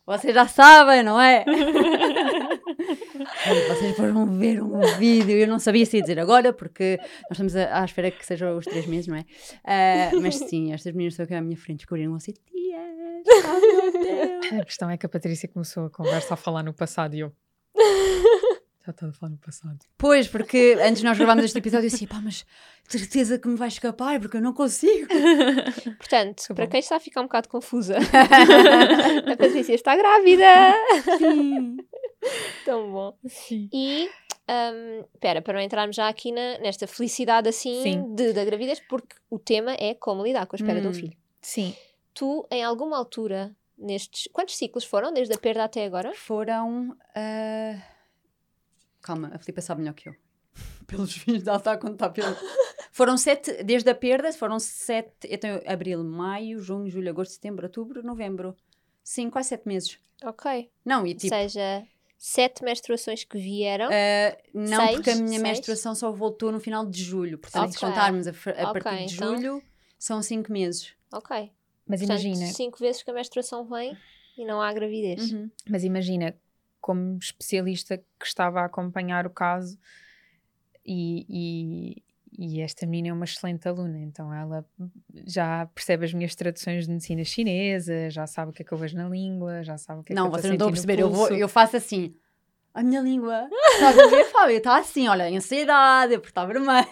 Vocês 0.05 0.33
já 0.33 0.47
sabem, 0.47 1.03
não 1.03 1.19
é? 1.19 1.45
Vocês 3.67 3.95
foram 3.95 4.25
ver 4.37 4.61
um 4.61 4.81
vídeo, 4.97 5.37
eu 5.37 5.47
não 5.47 5.59
sabia 5.59 5.85
se 5.85 5.97
ia 5.97 6.01
dizer 6.01 6.19
agora, 6.19 6.51
porque 6.51 6.97
nós 6.99 7.31
estamos 7.31 7.55
à, 7.55 7.81
à 7.81 7.85
espera 7.85 8.09
que 8.09 8.25
sejam 8.25 8.57
os 8.57 8.65
três 8.65 8.87
meses, 8.87 9.07
não 9.07 9.15
é? 9.15 9.25
Ah, 9.63 10.11
mas 10.19 10.35
sim, 10.35 10.73
estas 10.73 10.93
meninas 10.93 11.13
estão 11.13 11.25
aqui 11.25 11.35
à 11.35 11.41
minha 11.41 11.57
frente, 11.57 11.79
descobriram 11.79 12.15
assim, 12.15 12.33
tias, 12.33 13.23
oh 13.45 13.59
meu 13.59 13.91
Deus. 13.91 14.61
A 14.61 14.65
questão 14.65 14.89
é 14.89 14.97
que 14.97 15.05
a 15.05 15.09
Patrícia 15.09 15.47
começou 15.47 15.85
a 15.85 15.89
conversa 15.89 16.33
a 16.33 16.37
falar 16.37 16.63
no 16.63 16.73
passado 16.73 17.15
e 17.15 17.19
eu. 17.19 17.31
Já 18.89 18.91
estava 18.91 19.11
a 19.11 19.13
falar 19.13 19.29
no 19.31 19.37
passado. 19.37 19.77
Pois, 19.97 20.27
porque 20.27 20.75
antes 20.81 21.03
nós 21.03 21.15
gravarmos 21.15 21.45
este 21.45 21.57
episódio, 21.59 21.85
eu 21.85 21.91
disse, 21.91 22.07
pá, 22.07 22.19
mas 22.23 22.43
certeza 22.87 23.37
que 23.37 23.47
me 23.47 23.55
vai 23.55 23.67
escapar, 23.67 24.19
porque 24.19 24.37
eu 24.37 24.41
não 24.41 24.51
consigo. 24.51 25.07
Portanto, 25.99 26.43
para 26.55 26.65
quem 26.65 26.79
está 26.79 26.95
a 26.95 26.99
ficar 26.99 27.21
um 27.21 27.25
bocado 27.25 27.47
confusa, 27.49 27.97
a 29.31 29.37
Patrícia 29.37 29.75
está 29.75 29.95
grávida! 29.95 30.45
Sim. 31.19 31.77
Tão 32.65 32.91
bom. 32.91 33.15
Sim. 33.27 33.69
E, 33.71 34.09
hum, 34.49 35.05
espera, 35.13 35.41
para 35.41 35.53
não 35.53 35.61
entrarmos 35.61 35.95
já 35.95 36.07
aqui 36.09 36.31
na, 36.31 36.57
nesta 36.57 36.87
felicidade 36.87 37.47
assim 37.47 37.83
Sim. 37.83 38.15
de, 38.15 38.33
da 38.33 38.43
gravidez, 38.43 38.79
porque 38.89 39.15
o 39.29 39.37
tema 39.37 39.73
é 39.79 39.93
como 39.93 40.23
lidar 40.23 40.47
com 40.47 40.55
a 40.55 40.57
espera 40.57 40.81
de 40.81 40.87
um 40.87 40.89
Hum. 40.89 40.93
filho. 40.95 41.17
Sim. 41.41 41.75
Tu, 42.13 42.45
em 42.51 42.63
alguma 42.63 42.97
altura, 42.97 43.55
nestes. 43.77 44.27
Quantos 44.33 44.57
ciclos 44.57 44.83
foram, 44.83 45.13
desde 45.13 45.33
a 45.35 45.37
perda 45.37 45.63
até 45.63 45.85
agora? 45.85 46.11
Foram. 46.15 46.97
ah, 47.15 47.75
Calma, 49.09 49.31
a 49.33 49.39
Filipe 49.39 49.61
sabe 49.61 49.81
melhor 49.81 49.93
que 49.95 50.09
eu. 50.09 50.15
Pelos 50.85 51.15
vídeos, 51.17 51.47
ela 51.47 51.57
está 51.57 51.71
a 51.73 51.77
contar 51.77 52.09
pelo. 52.09 52.35
Foram 52.91 53.17
sete, 53.17 53.63
desde 53.63 53.89
a 53.89 53.95
perda, 53.95 54.31
foram 54.33 54.59
sete. 54.59 55.11
Eu 55.29 55.37
tenho 55.37 55.61
abril, 55.65 56.03
maio, 56.03 56.59
junho, 56.59 56.89
julho, 56.89 57.09
agosto, 57.09 57.31
setembro, 57.31 57.65
outubro, 57.65 58.03
novembro. 58.03 58.55
Sim, 59.03 59.29
quase 59.29 59.49
sete 59.49 59.67
meses. 59.67 59.97
Ok. 60.23 60.69
Não, 60.83 61.05
e 61.07 61.11
Ou 61.11 61.15
tipo. 61.15 61.33
seja, 61.33 61.87
sete 62.17 62.63
menstruações 62.63 63.23
que 63.23 63.37
vieram. 63.37 63.87
Uh, 63.87 64.37
não, 64.53 64.85
Seis? 64.85 64.95
porque 64.95 65.09
a 65.11 65.15
minha 65.15 65.27
Seis? 65.39 65.41
menstruação 65.41 65.95
só 65.95 66.11
voltou 66.11 66.51
no 66.51 66.59
final 66.59 66.85
de 66.85 67.01
julho. 67.01 67.37
Portanto, 67.37 67.71
se 67.71 67.77
Ok. 67.77 67.87
contarmos 67.89 68.27
a, 68.27 68.31
a 68.31 68.69
Ok, 68.71 68.81
partir 68.81 69.05
de 69.05 69.13
então- 69.15 69.35
julho, 69.37 69.63
são 69.97 70.21
cinco 70.21 70.51
meses. 70.51 70.93
Ok. 71.13 71.51
Mas 71.87 72.01
Portanto, 72.01 72.21
imagina, 72.25 72.51
cinco 72.51 72.77
vezes 72.79 73.01
que 73.01 73.09
a 73.09 73.13
menstruação 73.13 73.65
vem 73.65 73.97
e 74.37 74.43
não 74.45 74.61
há 74.61 74.73
gravidez. 74.73 75.31
Uhum. 75.31 75.49
mas 75.69 75.83
imagina, 75.83 76.35
como 76.79 77.17
especialista 77.17 77.97
que 77.97 78.25
estava 78.25 78.61
a 78.61 78.65
acompanhar 78.65 79.25
o 79.25 79.29
caso 79.29 79.77
e, 80.85 81.25
e, 81.29 82.03
e 82.37 82.61
esta 82.61 82.85
menina 82.85 83.09
é 83.09 83.13
uma 83.13 83.25
excelente 83.25 83.67
aluna, 83.67 83.99
então 83.99 84.33
ela 84.33 84.65
já 85.25 85.67
percebe 85.67 86.05
as 86.05 86.13
minhas 86.13 86.35
traduções 86.35 86.85
de 86.85 86.91
medicina 86.91 87.23
chinesa, 87.23 88.09
já 88.09 88.25
sabe 88.25 88.51
o 88.51 88.53
que 88.53 88.61
é 88.61 88.65
que 88.65 88.71
eu 88.71 88.77
vejo 88.77 88.97
na 88.97 89.07
língua, 89.07 89.63
já 89.63 89.77
sabe 89.77 90.01
o 90.01 90.03
que 90.03 90.13
é 90.13 90.15
não, 90.15 90.29
que 90.29 90.37
eu 90.37 90.41
vocês 90.41 90.45
não 90.45 90.53
estão 90.53 90.67
a 90.67 90.71
perceber. 90.71 90.99
Eu, 90.99 91.09
vou, 91.11 91.29
eu 91.29 91.47
faço 91.47 91.77
assim. 91.77 92.15
A 92.73 92.83
minha 92.83 93.01
língua. 93.01 93.49
A 93.83 93.91
ver, 94.09 94.25
Fábio? 94.25 94.57
Está 94.57 94.77
assim, 94.77 95.07
olha, 95.07 95.25
ansiedade, 95.25 96.17
porque 96.17 96.29
está 96.29 96.45
vermelha. 96.45 96.87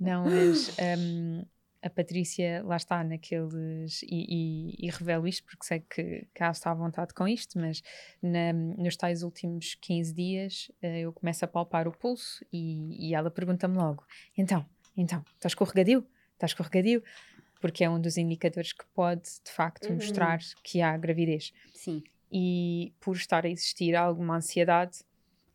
Não, 0.00 0.24
mas 0.24 0.74
hum, 0.98 1.44
a 1.82 1.90
Patrícia 1.90 2.62
lá 2.64 2.76
está 2.76 3.02
naqueles. 3.02 4.02
E, 4.04 4.76
e, 4.78 4.86
e 4.86 4.90
revelo 4.90 5.26
isto 5.26 5.44
porque 5.44 5.64
sei 5.66 5.80
que 5.80 6.26
cá 6.34 6.50
está 6.50 6.70
à 6.70 6.74
vontade 6.74 7.12
com 7.12 7.26
isto, 7.26 7.58
mas 7.58 7.82
na- 8.22 8.52
nos 8.52 8.96
tais 8.96 9.22
últimos 9.22 9.74
15 9.74 10.14
dias 10.14 10.70
eh, 10.80 11.00
eu 11.00 11.12
começo 11.12 11.44
a 11.44 11.48
palpar 11.48 11.88
o 11.88 11.92
pulso 11.92 12.44
e, 12.52 13.08
e 13.10 13.14
ela 13.14 13.30
pergunta-me 13.30 13.76
logo: 13.76 14.04
então, 14.38 14.64
então, 14.96 15.24
está 15.34 15.48
escorregadio? 15.48 16.06
Está 16.34 16.46
escorregadio? 16.46 17.02
Porque 17.60 17.84
é 17.84 17.90
um 17.90 18.00
dos 18.00 18.16
indicadores 18.16 18.72
que 18.72 18.84
pode 18.94 19.22
de 19.22 19.50
facto 19.52 19.88
Uhum. 19.88 19.94
mostrar 19.96 20.38
que 20.64 20.80
há 20.80 20.96
gravidez 20.96 21.52
Sim. 21.74 22.02
e 22.30 22.92
por 23.00 23.16
estar 23.16 23.44
a 23.44 23.48
existir 23.48 23.94
alguma 23.94 24.36
ansiedade, 24.36 24.98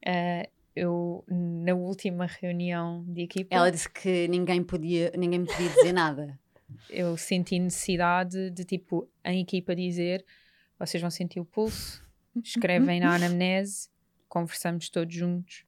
eh, 0.05 0.49
eu 0.77 1.23
na 1.27 1.73
última 1.73 2.25
reunião 2.25 3.03
de 3.07 3.21
equipa 3.21 3.55
Ela 3.55 3.71
disse 3.71 3.89
que 3.89 4.27
ninguém, 4.27 4.63
podia, 4.63 5.11
ninguém 5.17 5.39
me 5.39 5.47
podia 5.47 5.69
dizer 5.69 5.93
nada. 5.93 6.39
eu 6.89 7.17
senti 7.17 7.57
necessidade 7.57 8.51
de 8.51 8.63
tipo 8.63 9.09
em 9.23 9.41
equipa 9.41 9.75
dizer 9.75 10.23
vocês 10.77 11.01
vão 11.01 11.09
sentir 11.09 11.39
o 11.39 11.45
pulso, 11.45 12.05
escrevem 12.43 12.99
na 12.99 13.15
anamnese, 13.15 13.89
conversamos 14.29 14.89
todos 14.89 15.13
juntos, 15.13 15.65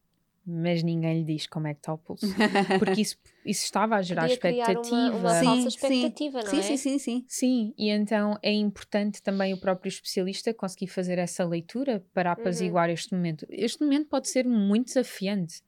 mas 0.50 0.82
ninguém 0.82 1.18
lhe 1.18 1.24
diz 1.24 1.46
como 1.46 1.66
é 1.68 1.74
que 1.74 1.80
está 1.80 1.92
o 1.92 1.98
pulso. 1.98 2.26
Porque 2.78 3.00
isso, 3.00 3.16
isso 3.46 3.64
estava 3.64 3.96
a 3.96 4.02
gerar 4.02 4.22
Podia 4.22 4.36
criar 4.38 4.66
uma- 4.70 4.80
expectativa. 4.82 5.16
uma 5.18 5.34
Sim, 5.34 5.44
falsa 5.44 5.60
sim. 5.62 5.68
expectativa, 5.68 6.38
não 6.42 6.50
sim, 6.50 6.58
é? 6.58 6.62
sim, 6.62 6.76
sim, 6.76 6.98
sim. 6.98 7.24
Sim, 7.28 7.74
e 7.78 7.88
então 7.90 8.36
é 8.42 8.52
importante 8.52 9.22
também 9.22 9.54
o 9.54 9.58
próprio 9.60 9.88
especialista 9.88 10.52
conseguir 10.52 10.88
fazer 10.88 11.18
essa 11.18 11.44
leitura 11.44 12.04
para 12.12 12.30
Uhum. 12.34 12.40
apaziguar 12.40 12.90
este 12.90 13.14
momento. 13.14 13.46
Este 13.48 13.82
momento 13.82 14.08
pode 14.08 14.28
ser 14.28 14.44
muito 14.46 14.86
desafiante. 14.86 15.62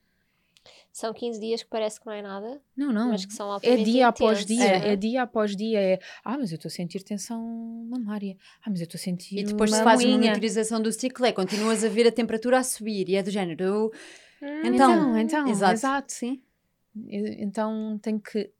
São 0.92 1.12
15 1.14 1.40
dias 1.40 1.62
que 1.62 1.70
parece 1.70 1.98
que 1.98 2.04
não 2.04 2.12
é 2.12 2.20
nada, 2.20 2.60
Não, 2.76 2.92
não. 2.92 3.08
mas 3.08 3.24
que 3.24 3.32
são 3.32 3.58
É 3.62 3.76
dia 3.76 4.08
após 4.08 4.44
dia, 4.44 4.62
É. 4.62 4.88
é. 4.92 4.96
dia 4.96 5.22
após 5.22 5.56
dia. 5.56 5.80
É, 5.80 5.98
ah, 6.22 6.36
mas 6.36 6.52
eu 6.52 6.56
estou 6.56 6.68
a 6.68 6.70
sentir 6.70 7.02
tensão 7.02 7.40
mamária. 7.88 8.36
Ah, 8.62 8.68
mas 8.68 8.78
eu 8.80 8.84
estou 8.84 8.98
a 8.98 9.02
sentir. 9.02 9.38
E 9.38 9.42
depois 9.44 9.70
uma 9.70 9.78
se 9.78 9.82
faz 9.84 10.00
moinha. 10.04 10.18
monitorização 10.18 10.82
do 10.82 10.92
ciclo, 10.92 11.24
é 11.24 11.32
continuas 11.32 11.82
a 11.82 11.88
ver 11.88 12.06
a 12.06 12.12
temperatura 12.12 12.58
a 12.58 12.62
subir 12.62 13.08
e 13.08 13.16
é 13.16 13.22
do 13.22 13.30
género. 13.30 13.64
eu- 13.64 13.92
Hum, 14.42 14.60
Então, 14.64 15.16
então, 15.18 15.48
exato. 15.48 15.72
exato. 15.74 16.12
Sim. 16.12 16.42
Eu- 17.08 17.26
Então 17.38 17.98
tem 18.02 18.18
que. 18.18 18.52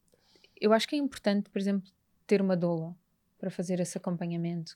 Eu 0.60 0.72
acho 0.72 0.86
que 0.88 0.94
é 0.94 0.98
importante, 0.98 1.50
por 1.50 1.58
exemplo, 1.58 1.90
ter 2.26 2.40
uma 2.40 2.56
doula 2.56 2.94
para 3.38 3.50
fazer 3.50 3.80
esse 3.80 3.98
acompanhamento. 3.98 4.74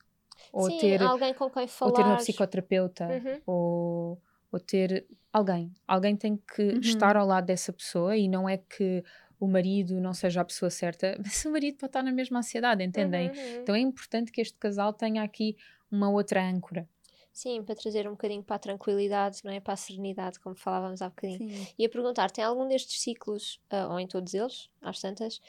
Ou, 0.53 0.69
sim, 0.71 0.79
ter, 0.79 1.01
alguém 1.03 1.33
com 1.33 1.49
quem 1.49 1.67
falar. 1.69 1.91
ou 1.91 1.95
ter 1.97 2.05
uma 2.05 2.17
psicoterapeuta. 2.17 3.07
Uhum. 3.09 3.41
Ou, 3.47 4.23
ou 4.53 4.61
ter 4.61 5.07
alguém. 5.33 5.73
Alguém 5.87 6.17
tem 6.17 6.37
que 6.37 6.63
Uhum. 6.63 6.81
estar 6.81 7.17
ao 7.17 7.27
lado 7.27 7.47
dessa 7.47 7.73
pessoa 7.73 8.17
e 8.17 8.29
não 8.29 8.49
é 8.49 8.59
que 8.59 9.03
o 9.39 9.47
marido 9.47 10.01
não 10.01 10.13
seja 10.15 10.41
a 10.41 10.45
pessoa 10.45 10.71
certa, 10.71 11.17
mas 11.25 11.45
o 11.45 11.51
marido 11.53 11.77
pode 11.79 11.91
estar 11.91 12.03
na 12.03 12.11
mesma 12.13 12.39
ansiedade, 12.41 12.83
entendem? 12.83 13.29
Uhum, 13.29 13.35
uhum. 13.35 13.61
Então 13.63 13.75
é 13.75 13.79
importante 13.81 14.33
que 14.33 14.41
este 14.41 14.59
casal 14.59 14.93
tenha 14.93 15.23
aqui 15.23 15.57
uma 15.91 16.11
outra 16.11 16.43
âncora. 16.43 16.89
Sim, 17.37 17.63
para 17.63 17.75
trazer 17.75 18.09
um 18.09 18.13
bocadinho 18.13 18.43
para 18.43 18.57
a 18.57 18.59
tranquilidade, 18.59 19.43
não 19.45 19.53
é? 19.53 19.61
Para 19.61 19.75
a 19.75 19.77
serenidade, 19.77 20.41
como 20.41 20.57
falávamos 20.57 21.03
há 21.03 21.11
bocadinho. 21.11 21.51
Sim. 21.51 21.67
E 21.79 21.85
a 21.85 21.89
perguntar, 21.91 22.31
tem 22.31 22.43
algum 22.43 22.67
destes 22.67 23.03
ciclos, 23.03 23.61
ah, 23.69 23.89
ou 23.89 24.01
em 24.01 24.07
todos 24.07 24.33
eles, 24.33 24.71
às 24.81 24.99
tantas, 25.03 25.43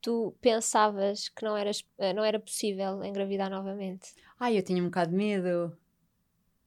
tu 0.00 0.34
pensavas 0.40 1.28
que 1.28 1.44
não, 1.44 1.54
eras, 1.54 1.84
ah, 1.98 2.14
não 2.14 2.24
era 2.24 2.40
possível 2.40 3.04
engravidar 3.04 3.50
novamente? 3.50 4.14
Ai, 4.38 4.56
eu 4.56 4.62
tinha 4.62 4.82
um 4.82 4.86
bocado 4.86 5.10
de 5.10 5.16
medo. 5.18 5.76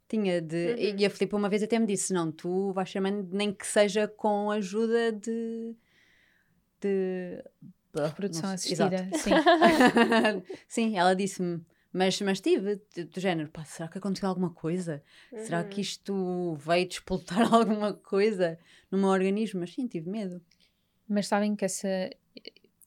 Tinha 0.07 0.39
de. 0.39 0.75
Uhum. 0.77 0.99
E 0.99 1.05
a 1.07 1.09
Filipe 1.09 1.33
uma 1.33 1.49
vez 1.49 1.63
até 1.63 1.79
me 1.79 1.87
disse: 1.87 2.13
não, 2.13 2.31
tu 2.31 2.71
vais 2.73 2.93
mãe, 2.93 3.27
nem 3.31 3.51
que 3.51 3.65
seja 3.65 4.07
com 4.07 4.51
a 4.51 4.57
ajuda 4.57 5.11
de. 5.11 5.75
de. 6.79 7.43
Reprodução 7.95 8.51
assistida, 8.51 9.09
sim. 9.13 9.31
Sim, 10.69 10.95
ela 10.95 11.15
disse-me. 11.15 11.65
Mas, 11.93 12.19
mas 12.21 12.41
tive, 12.41 12.81
de- 12.95 13.03
do 13.05 13.19
género, 13.19 13.49
pá, 13.51 13.63
será 13.63 13.87
que 13.87 13.97
aconteceu 13.99 14.27
alguma 14.27 14.49
coisa? 14.49 15.03
Será 15.45 15.61
Uhum. 15.61 15.69
que 15.69 15.79
isto 15.81 16.55
veio 16.55 16.87
despoltar 16.87 17.37
alguma 17.53 17.93
coisa 17.93 18.57
no 18.89 18.97
meu 18.97 19.09
organismo? 19.09 19.59
Mas 19.59 19.73
sim, 19.73 19.87
tive 19.87 20.09
medo. 20.09 20.41
Mas 21.07 21.27
sabem 21.27 21.55
que 21.55 21.63
essa, 21.65 22.09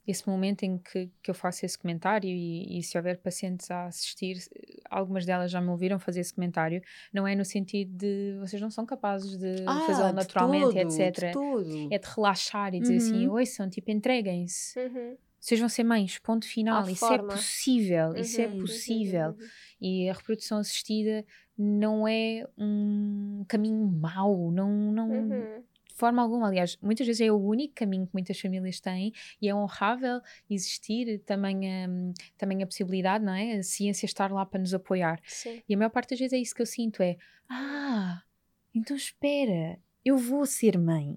esse 0.07 0.29
momento 0.29 0.64
em 0.64 0.79
que, 0.79 1.09
que 1.23 1.31
eu 1.31 1.35
faço 1.35 1.64
esse 1.64 1.79
comentário 1.79 2.29
e, 2.29 2.79
e 2.79 2.83
se 2.83 2.97
houver 2.99 3.19
pacientes 3.19 3.71
a 3.71 3.87
assistir, 3.87 4.38
algumas 4.90 5.25
delas 5.25 5.51
já 5.53 5.61
me 5.61 5.69
ouviram 5.69 5.99
fazer 6.01 6.21
esse 6.21 6.35
comentário, 6.35 6.83
não 7.12 7.29
é 7.29 7.35
no 7.37 7.45
sentido 7.45 7.97
de 7.97 8.37
vocês 8.40 8.61
não 8.61 8.71
são 8.71 8.85
capazes 8.87 9.37
de 9.38 9.55
fazê-lo 9.87 10.09
Ah, 10.09 10.11
de 10.11 10.16
naturalmente, 10.16 10.75
todo, 10.75 10.88
de 10.97 11.03
etc. 11.03 11.33
tudo. 11.33 11.88
É 11.92 11.99
de 11.99 12.07
relaxar 12.09 12.75
e 12.75 12.81
dizer 12.81 12.97
assim, 12.97 13.27
Uhum. 13.29 13.35
ouçam, 13.38 13.69
tipo, 13.71 13.90
entreguem-se. 13.90 14.79
Uhum. 14.81 15.16
Vocês 15.47 15.61
vão 15.61 15.69
ser 15.69 15.85
mães, 15.85 16.19
ponto 16.19 16.45
final. 16.45 16.83
Isso 16.89 17.07
forma. 17.07 17.33
é 17.33 17.37
possível, 17.37 18.17
isso 18.17 18.41
é 18.41 18.49
Uhum, 18.49 18.59
possível. 18.59 19.29
uhum, 19.29 19.37
uhum. 19.39 19.49
E 19.81 20.11
a 20.11 20.13
reprodução 20.13 20.59
assistida 20.59 21.25
não 21.57 22.09
é 22.09 22.45
um 22.59 23.45
caminho 23.47 23.87
mau, 23.87 24.51
não, 24.51 24.69
não, 24.91 25.09
Uhum. 25.09 25.63
de 25.89 25.95
forma 25.95 26.21
alguma. 26.21 26.49
Aliás, 26.49 26.77
muitas 26.83 27.07
vezes 27.07 27.21
é 27.21 27.31
o 27.31 27.37
único 27.37 27.75
caminho 27.77 28.07
que 28.09 28.13
muitas 28.13 28.41
famílias 28.41 28.81
têm 28.81 29.13
e 29.41 29.49
é 29.49 29.55
honrável 29.55 30.21
existir 30.51 31.21
também 31.21 31.61
a, 31.85 31.89
também 32.37 32.65
a 32.65 32.67
possibilidade, 32.67 33.25
não 33.25 33.33
é? 33.33 33.59
A 33.59 33.63
ciência 33.63 34.05
estar 34.05 34.33
lá 34.33 34.45
para 34.45 34.59
nos 34.59 34.75
apoiar. 34.75 35.21
Sim. 35.29 35.63
E 35.69 35.75
a 35.75 35.79
maior 35.79 35.91
parte 35.91 36.11
das 36.11 36.19
vezes 36.19 36.33
é 36.33 36.39
isso 36.39 36.57
que 36.57 36.63
eu 36.63 36.67
sinto: 36.67 37.01
é 37.05 37.17
ah, 37.49 38.21
então 38.75 38.97
espera, 38.97 39.79
eu 40.05 40.19
vou 40.19 40.45
ser 40.45 40.77
mãe. 40.77 41.17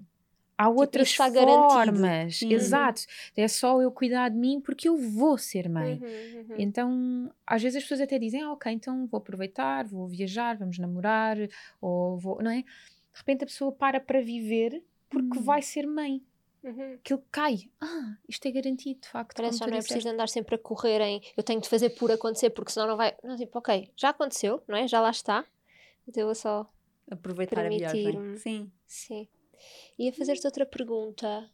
Há 0.62 0.68
outras 0.68 1.08
está 1.08 1.28
garantido. 1.30 1.72
formas, 1.72 2.36
Sim. 2.38 2.52
exato. 2.52 3.02
É 3.34 3.48
só 3.48 3.80
eu 3.80 3.90
cuidar 3.90 4.28
de 4.28 4.36
mim 4.36 4.60
porque 4.60 4.88
eu 4.88 4.96
vou 4.96 5.38
ser 5.38 5.68
mãe. 5.70 5.94
Uhum, 6.02 6.40
uhum. 6.50 6.56
Então, 6.58 7.32
às 7.46 7.62
vezes 7.62 7.76
as 7.78 7.82
pessoas 7.84 8.02
até 8.02 8.18
dizem, 8.18 8.42
ah, 8.42 8.52
ok, 8.52 8.70
então 8.70 9.06
vou 9.06 9.18
aproveitar, 9.18 9.86
vou 9.86 10.06
viajar, 10.06 10.58
vamos 10.58 10.78
namorar, 10.78 11.38
ou 11.80 12.18
vou, 12.18 12.42
não 12.42 12.50
é? 12.50 12.58
De 12.62 12.66
repente 13.14 13.44
a 13.44 13.46
pessoa 13.46 13.72
para 13.72 13.98
para 14.00 14.20
viver 14.20 14.82
porque 15.08 15.38
Hum. 15.38 15.42
vai 15.42 15.62
ser 15.62 15.86
mãe. 15.86 16.22
Uhum. 16.62 16.92
Aquilo 16.94 17.24
cai. 17.32 17.70
Ah, 17.80 18.16
isto 18.28 18.46
é 18.46 18.50
garantido, 18.50 19.00
de 19.00 19.08
facto. 19.08 19.34
Parece 19.36 19.54
que 19.58 19.64
já 19.64 19.66
não 19.66 19.76
é 19.76 19.78
disseste. 19.78 19.94
preciso 19.94 20.14
andar 20.14 20.28
sempre 20.28 20.54
a 20.56 20.58
correr 20.58 21.00
em 21.00 21.22
eu 21.36 21.42
tenho 21.42 21.58
de 21.60 21.68
fazer 21.70 21.88
por 21.90 22.12
acontecer, 22.12 22.50
porque 22.50 22.70
senão 22.70 22.86
não 22.86 22.96
vai. 22.98 23.16
Não, 23.24 23.34
tipo, 23.34 23.58
ok, 23.58 23.90
já 23.96 24.10
aconteceu, 24.10 24.62
não 24.68 24.76
é? 24.76 24.86
Já 24.86 25.00
lá 25.00 25.10
está. 25.10 25.42
Então 26.06 26.20
eu 26.20 26.26
vou 26.26 26.34
só. 26.34 26.70
Aproveitar 27.10 27.64
a 27.64 27.68
viagem. 27.70 28.36
Sim. 28.36 28.70
Sim. 28.86 29.26
Ia 29.98 30.12
fazer-te 30.12 30.46
outra 30.46 30.64
pergunta. 30.66 31.50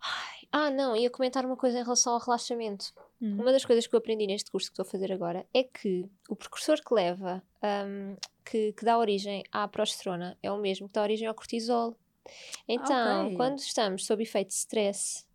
Ai, 0.00 0.48
Ah, 0.52 0.70
não, 0.70 0.96
ia 0.96 1.10
comentar 1.10 1.44
uma 1.44 1.56
coisa 1.56 1.78
em 1.78 1.82
relação 1.82 2.14
ao 2.14 2.18
relaxamento. 2.20 2.92
Hum. 3.22 3.34
Uma 3.40 3.52
das 3.52 3.64
coisas 3.64 3.86
que 3.86 3.94
eu 3.94 3.98
aprendi 3.98 4.26
neste 4.26 4.50
curso 4.50 4.68
que 4.68 4.72
estou 4.72 4.82
a 4.84 4.90
fazer 4.90 5.12
agora 5.12 5.46
é 5.54 5.62
que 5.62 6.08
o 6.28 6.34
precursor 6.34 6.80
que 6.82 6.92
leva, 6.94 7.42
hum, 7.62 8.16
que, 8.44 8.72
que 8.72 8.84
dá 8.84 8.98
origem 8.98 9.44
à 9.52 9.68
progesterona, 9.68 10.36
é 10.42 10.50
o 10.50 10.58
mesmo 10.58 10.88
que 10.88 10.94
dá 10.94 11.02
origem 11.02 11.28
ao 11.28 11.34
cortisol. 11.34 11.96
Então, 12.66 13.26
Ok. 13.26 13.36
quando 13.36 13.58
estamos 13.58 14.06
sob 14.06 14.22
efeito 14.22 14.48
de 14.48 14.54
stress, 14.54 15.26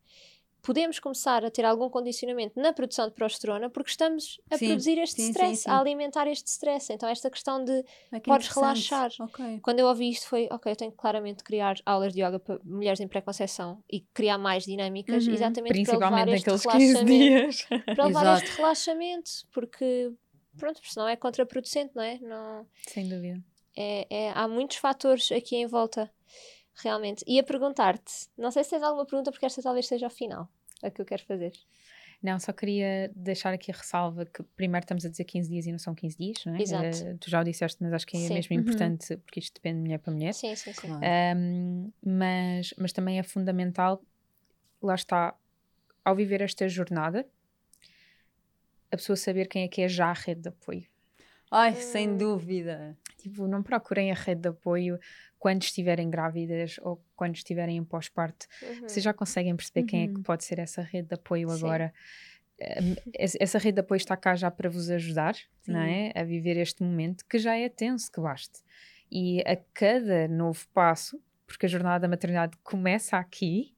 podemos 0.65 0.97
começar 0.99 1.45
a 1.45 1.51
ter 1.51 1.63
algum 1.63 1.89
condicionamento 1.89 2.60
na 2.60 2.73
produção 2.73 3.08
de 3.08 3.13
progesterona 3.13 3.69
porque 3.69 3.91
estamos 3.91 4.41
a 4.49 4.58
Sim, 4.58 4.67
produzir 4.69 4.97
este 4.97 5.21
sim, 5.21 5.30
stress, 5.30 5.62
sim. 5.63 5.69
a 5.69 5.80
alimentar 5.80 6.28
este 6.28 6.47
stress. 6.47 6.91
Então, 6.91 7.08
esta 7.08 7.30
questão 7.30 7.63
de 7.63 7.86
Ah, 8.12 8.19
que 8.19 8.28
Podes 8.30 8.47
relaxar. 8.47 9.12
Ok. 9.19 9.60
quando 9.62 9.80
eu 9.80 9.88
ouvi 9.88 10.10
isto 10.10 10.28
foi, 10.28 10.47
ok, 10.51 10.71
eu 10.71 10.75
tenho 10.75 10.91
que 10.91 10.97
claramente 10.97 11.43
criar 11.43 11.75
aulas 11.86 12.13
de 12.13 12.21
yoga 12.23 12.39
para 12.39 12.60
mulheres 12.63 12.99
em 12.99 13.08
pré-conceição 13.08 13.84
e 13.91 14.01
criar 14.13 14.38
mais 14.39 14.65
dinâmicas, 14.65 15.28
Uhum. 15.28 15.34
exatamente 15.34 15.69
para 15.73 15.84
Principalmente 15.84 16.25
levar 16.25 16.36
este 16.36 16.47
naqueles 16.49 16.62
15 16.65 16.86
relaxamento. 17.04 17.06
dias. 17.06 17.67
Para 17.95 18.06
levar 18.08 18.21
Exato. 18.23 18.43
este 18.45 18.58
relaxamento, 18.58 19.32
porque 19.51 20.12
pronto, 20.58 20.75
porque 20.82 20.91
senão 20.93 21.08
é 21.08 21.15
contraproducente, 21.15 21.91
não 21.95 22.01
é? 22.01 22.17
Não, 22.19 22.65
Sem 22.88 23.08
dúvida. 23.08 23.39
é, 23.78 24.08
é- 24.10 24.32
há 24.34 24.47
muitos 24.47 24.78
fatores 24.78 25.32
aqui 25.32 25.58
em 25.58 25.67
volta. 25.67 26.12
Realmente. 26.78 27.23
E 27.25 27.39
a 27.39 27.43
perguntar-te, 27.43 28.28
não 28.38 28.51
sei 28.51 28.62
se 28.65 28.71
tens 28.71 28.84
alguma 28.84 29.06
pergunta, 29.06 29.32
porque 29.32 29.45
esta 29.45 29.62
talvez 29.62 29.88
seja 29.88 30.08
ao 30.08 30.10
final, 30.10 30.49
a 30.83 30.89
que 30.91 31.01
eu 31.01 31.05
quero 31.05 31.23
fazer. 31.25 31.51
Não, 32.23 32.39
só 32.39 32.51
queria 32.53 33.11
deixar 33.15 33.53
aqui 33.53 33.71
a 33.71 33.75
ressalva 33.75 34.25
que 34.25 34.41
primeiro 34.55 34.83
estamos 34.83 35.05
a 35.05 35.09
dizer 35.09 35.25
15 35.25 35.49
dias 35.49 35.65
e 35.67 35.71
não 35.71 35.77
são 35.79 35.93
15 35.93 36.17
dias, 36.17 36.45
não 36.45 36.55
é? 36.55 36.61
Exato. 36.61 36.97
Uh, 37.05 37.17
tu 37.19 37.29
já 37.29 37.41
o 37.41 37.43
disseste, 37.43 37.83
mas 37.83 37.93
acho 37.93 38.07
que 38.07 38.17
é 38.17 38.27
Sim. 38.27 38.33
mesmo 38.33 38.55
Uhum. 38.55 38.61
importante, 38.61 39.17
porque 39.17 39.39
isto 39.39 39.53
depende 39.55 39.75
de 39.77 39.81
mulher 39.83 39.99
para 39.99 40.13
mulher. 40.13 40.33
Sim, 40.33 40.55
sim, 40.55 40.73
sim. 40.73 40.81
Claro. 40.81 41.05
Um, 41.38 41.91
mas, 42.03 42.73
mas 42.77 42.91
também 42.93 43.19
é 43.19 43.23
fundamental, 43.23 44.01
lá 44.81 44.95
está, 44.95 45.35
ao 46.03 46.15
viver 46.15 46.41
esta 46.41 46.67
jornada, 46.69 47.27
a 48.91 48.95
pessoa 48.97 49.15
saber 49.15 49.47
quem 49.47 49.63
é 49.63 49.67
que 49.67 49.81
é 49.81 49.88
já 49.89 50.07
a 50.09 50.13
rede 50.13 50.41
de 50.41 50.49
apoio. 50.49 50.85
Ai, 51.51 51.71
Hum. 51.73 51.75
sem 51.75 52.17
dúvida. 52.17 52.97
Tipo, 53.17 53.47
não 53.47 53.61
procurem 53.61 54.11
a 54.11 54.15
rede 54.15 54.41
de 54.41 54.49
apoio 54.49 54.99
quando 55.38 55.61
estiverem 55.63 56.09
grávidas 56.09 56.77
ou 56.81 57.03
quando 57.15 57.36
estiverem 57.36 57.78
em 57.78 57.84
pós-parto. 57.84 58.45
Uhum. 58.62 58.88
Vocês 58.88 59.04
já 59.04 59.13
conseguem 59.13 59.56
perceber 59.56 59.84
quem 59.88 60.04
é 60.04 60.08
que 60.08 60.15
Uhum. 60.15 60.23
pode 60.23 60.43
ser 60.43 60.60
essa 60.60 60.82
rede 60.82 61.08
de 61.10 61.15
apoio 61.15 61.49
Sim. 61.49 61.56
agora. 61.58 61.93
Essa 63.17 63.58
rede 63.58 63.75
de 63.75 63.82
apoio 63.82 63.97
está 63.97 64.15
cá 64.15 64.36
já 64.36 64.49
para 64.49 64.69
vos 64.69 64.89
ajudar, 64.89 65.36
não 65.67 65.80
é? 65.82 66.12
A 66.15 66.23
viver 66.23 66.58
este 66.58 66.84
momento 66.84 67.25
que 67.25 67.38
já 67.38 67.56
é 67.58 67.67
tenso, 67.69 68.12
que 68.12 68.19
baste. 68.21 68.62
E 69.12 69.41
a 69.41 69.56
cada 69.73 70.28
novo 70.28 70.65
passo, 70.73 71.21
porque 71.45 71.65
a 71.65 71.69
jornada 71.69 71.99
da 71.99 72.08
maternidade 72.08 72.58
começa 72.63 73.17
aqui, 73.17 73.75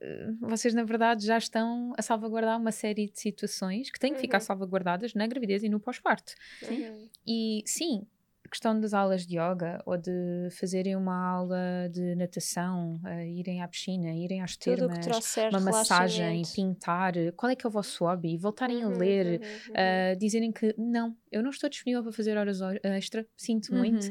eh, 0.00 0.30
vocês 0.40 0.74
na 0.74 0.84
verdade 0.84 1.24
já 1.26 1.38
estão 1.38 1.92
a 1.98 2.02
salvaguardar 2.02 2.58
uma 2.58 2.72
série 2.72 3.08
de 3.10 3.18
situações 3.18 3.90
que 3.90 3.98
têm 3.98 4.12
que 4.14 4.20
ficar 4.20 4.38
Uhum. 4.38 4.44
salvaguardadas 4.44 5.14
na 5.14 5.26
gravidez 5.26 5.62
e 5.62 5.68
no 5.68 5.80
pós-parto. 5.80 6.34
Uhum. 6.70 7.08
E 7.26 7.62
sim, 7.66 8.06
questão 8.54 8.78
das 8.78 8.94
aulas 8.94 9.26
de 9.26 9.36
yoga 9.36 9.82
ou 9.84 9.96
de 9.98 10.48
fazerem 10.58 10.94
uma 10.96 11.14
aula 11.16 11.88
de 11.90 12.14
natação, 12.14 13.00
eh, 13.04 13.28
irem 13.28 13.62
à 13.62 13.68
piscina, 13.68 14.12
irem 14.14 14.42
às 14.42 14.56
termas, 14.56 15.20
uma 15.50 15.60
massagem, 15.60 16.46
pintar, 16.46 17.14
qual 17.36 17.50
é 17.50 17.56
que 17.56 17.66
é 17.66 17.68
o 17.68 17.72
vosso 17.72 18.04
hobby, 18.04 18.38
voltarem 18.38 18.82
a 18.84 18.88
Uhum, 18.88 18.88
ler, 18.88 19.40
uhum, 19.66 20.04
uh, 20.14 20.16
dizerem 20.18 20.52
que 20.52 20.74
não, 20.78 21.16
eu 21.32 21.42
não 21.42 21.50
estou 21.50 21.68
disponível 21.68 22.02
para 22.04 22.12
fazer 22.12 22.36
horas 22.38 22.60
ho- 22.60 22.78
extra, 22.84 23.26
sinto 23.36 23.72
Uhum. 23.72 23.74
muito, 23.74 24.06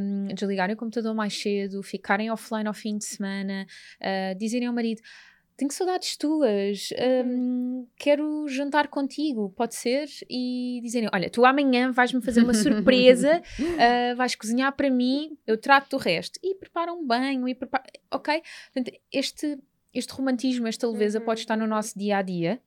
um, 0.00 0.28
desligarem 0.34 0.74
o 0.74 0.78
computador 0.78 1.14
mais 1.14 1.34
cedo, 1.40 1.82
ficarem 1.82 2.30
offline 2.30 2.66
ao 2.68 2.74
fim 2.74 2.98
de 2.98 3.04
semana, 3.06 3.66
uh, 4.00 4.38
dizerem 4.38 4.68
ao 4.68 4.74
marido. 4.74 5.00
Tenho 5.56 5.70
saudades 5.70 6.16
tuas, 6.16 6.88
um, 7.26 7.86
quero 7.96 8.48
jantar 8.48 8.88
contigo, 8.88 9.52
pode 9.56 9.74
ser? 9.74 10.08
E 10.28 10.80
dizerem: 10.82 11.08
Olha, 11.12 11.28
tu 11.28 11.44
amanhã 11.44 11.92
vais-me 11.92 12.22
fazer 12.22 12.42
uma 12.42 12.54
surpresa, 12.54 13.42
uh, 13.58 14.16
vais 14.16 14.34
cozinhar 14.34 14.72
para 14.74 14.90
mim, 14.90 15.36
eu 15.46 15.58
trato 15.58 15.90
do 15.90 15.96
resto. 15.98 16.40
E 16.42 16.54
prepara 16.54 16.92
um 16.92 17.06
banho, 17.06 17.46
e 17.46 17.54
prepara. 17.54 17.84
Ok? 18.10 18.42
Portanto, 18.72 18.98
este, 19.12 19.58
este 19.92 20.12
romantismo, 20.12 20.66
esta 20.66 20.88
leveza 20.88 21.18
Uhum, 21.18 21.24
pode 21.24 21.40
estar 21.40 21.56
no 21.56 21.66
nosso 21.66 21.98
dia 21.98 22.16
a 22.18 22.22
dia. 22.22 22.60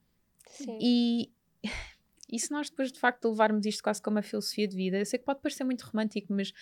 Sim. 0.47 0.77
E, 0.79 1.31
e 2.31 2.39
se 2.39 2.51
nós 2.51 2.69
depois 2.69 2.91
de 2.91 2.99
facto 2.99 3.29
levarmos 3.29 3.65
isto 3.65 3.83
quase 3.83 4.01
como 4.01 4.17
uma 4.17 4.23
filosofia 4.23 4.67
de 4.67 4.75
vida, 4.75 4.97
eu 4.99 5.05
sei 5.05 5.17
que 5.17 5.25
pode 5.25 5.41
parecer 5.41 5.63
muito 5.63 5.81
romântico, 5.81 6.31
mas 6.31 6.53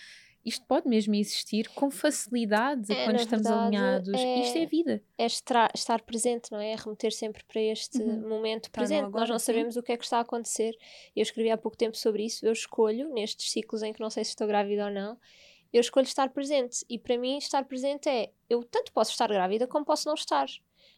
isto 0.44 0.64
pode 0.66 0.88
mesmo 0.88 1.14
existir 1.14 1.68
com 1.70 1.90
facilidade 1.90 2.92
É, 2.92 3.04
quando 3.04 3.16
estamos 3.16 3.46
verdade, 3.46 3.76
alinhados. 3.76 4.14
é- 4.14 4.40
Isto 4.40 4.58
é 4.58 4.66
vida. 4.66 5.02
é 5.18 5.26
estar 5.26 6.02
presente, 6.02 6.50
não 6.52 6.58
é? 6.60 6.72
É 6.72 6.76
remeter 6.76 7.12
sempre 7.12 7.42
para 7.44 7.60
este 7.60 7.98
Uhum. 8.02 8.28
momento 8.28 8.70
presente. 8.70 9.02
Nós 9.02 9.08
agora, 9.08 9.28
não 9.32 9.38
sim. 9.38 9.46
sabemos 9.46 9.76
o 9.76 9.82
que 9.82 9.92
é 9.92 9.96
que 9.96 10.04
está 10.04 10.18
a 10.18 10.20
acontecer. 10.20 10.76
Eu 11.14 11.22
escrevi 11.22 11.50
há 11.50 11.56
pouco 11.56 11.76
tempo 11.76 11.96
sobre 11.96 12.24
isso. 12.24 12.44
Eu 12.46 12.52
escolho, 12.52 13.12
nestes 13.12 13.50
ciclos 13.50 13.82
em 13.82 13.92
que 13.92 14.00
não 14.00 14.10
sei 14.10 14.24
se 14.24 14.30
estou 14.30 14.46
grávida 14.46 14.86
ou 14.86 14.90
não, 14.90 15.18
eu 15.72 15.80
escolho 15.80 16.04
estar 16.04 16.28
presente. 16.30 16.84
E 16.88 16.98
para 16.98 17.16
mim, 17.18 17.36
estar 17.38 17.64
presente 17.64 18.08
é 18.08 18.30
eu 18.48 18.62
tanto 18.64 18.92
posso 18.92 19.10
estar 19.10 19.28
grávida 19.28 19.66
como 19.66 19.84
posso 19.84 20.06
não 20.06 20.14
estar. 20.14 20.46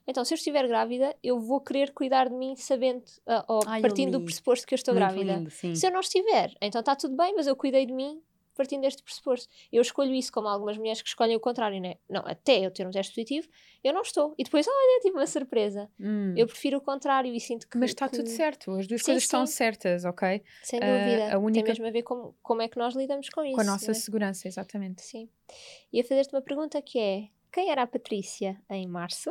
Então, 0.08 0.24
se 0.24 0.32
eu 0.32 0.36
estiver 0.36 0.66
grávida, 0.68 1.16
eu 1.22 1.40
vou 1.40 1.60
querer 1.60 1.92
cuidar 1.92 2.28
de 2.28 2.34
mim 2.34 2.54
sabendo, 2.56 3.02
ah, 3.26 3.44
ou 3.48 3.60
Ai, 3.66 3.80
partindo 3.80 4.12
do 4.18 4.24
pressuposto 4.24 4.64
que 4.66 4.74
eu 4.74 4.76
estou 4.76 4.94
Muito 4.94 5.04
grávida. 5.04 5.36
lindo. 5.36 5.50
Se 5.50 5.84
eu 5.86 5.90
não 5.90 6.00
estiver, 6.00 6.54
então 6.60 6.78
está 6.80 6.94
tudo 6.94 7.16
bem, 7.16 7.34
mas 7.34 7.46
eu 7.48 7.56
cuidei 7.56 7.84
de 7.86 7.92
mim 7.92 8.22
partindo 8.56 8.80
deste 8.82 9.02
pressuposto. 9.02 9.46
Eu 9.72 9.82
escolho 9.82 10.14
isso, 10.14 10.32
como 10.32 10.48
algumas 10.48 10.76
mulheres 10.78 11.02
que 11.02 11.08
escolhem 11.08 11.36
o 11.36 11.40
contrário, 11.40 11.80
né? 11.80 11.96
Não, 12.08 12.22
até 12.26 12.64
eu 12.64 12.70
ter 12.70 12.86
um 12.86 12.90
teste 12.90 13.12
positivo, 13.14 13.48
eu 13.84 13.92
não 13.92 14.02
estou. 14.02 14.34
E 14.38 14.44
depois, 14.44 14.66
olha, 14.66 15.00
tive 15.02 15.16
uma 15.16 15.26
surpresa. 15.26 15.90
Hum. 16.00 16.34
Eu 16.36 16.46
prefiro 16.46 16.78
o 16.78 16.80
contrário 16.80 17.32
e 17.34 17.38
sinto 17.40 17.68
que. 17.68 17.76
Mas 17.78 17.90
está 17.90 18.08
que- 18.08 18.16
tudo 18.16 18.28
certo, 18.28 18.70
as 18.72 18.86
duas 18.86 19.00
Sim, 19.02 19.06
coisas 19.06 19.22
estão 19.24 19.46
sim. 19.46 19.52
certas, 19.52 20.04
ok? 20.04 20.42
Sem 20.62 20.80
Ah, 20.82 20.86
dúvida. 20.86 21.34
a 21.34 21.38
única- 21.38 21.64
Tem 21.64 21.72
mesmo 21.72 21.86
a 21.86 21.90
ver 21.90 22.02
com 22.02 22.34
como 22.42 22.62
é 22.62 22.68
que 22.68 22.78
nós 22.78 22.94
lidamos 22.96 23.28
com 23.28 23.44
isso. 23.44 23.54
Com 23.54 23.60
a 23.60 23.64
nossa 23.64 23.88
né? 23.88 23.94
segurança, 23.94 24.48
exatamente. 24.48 25.02
Sim. 25.02 25.28
Ia 25.92 26.02
fazer-te 26.04 26.34
uma 26.34 26.42
pergunta 26.42 26.80
que 26.82 26.98
é: 26.98 27.28
quem 27.52 27.70
era 27.70 27.82
a 27.82 27.86
Patrícia 27.86 28.60
em 28.70 28.86
março 28.86 29.30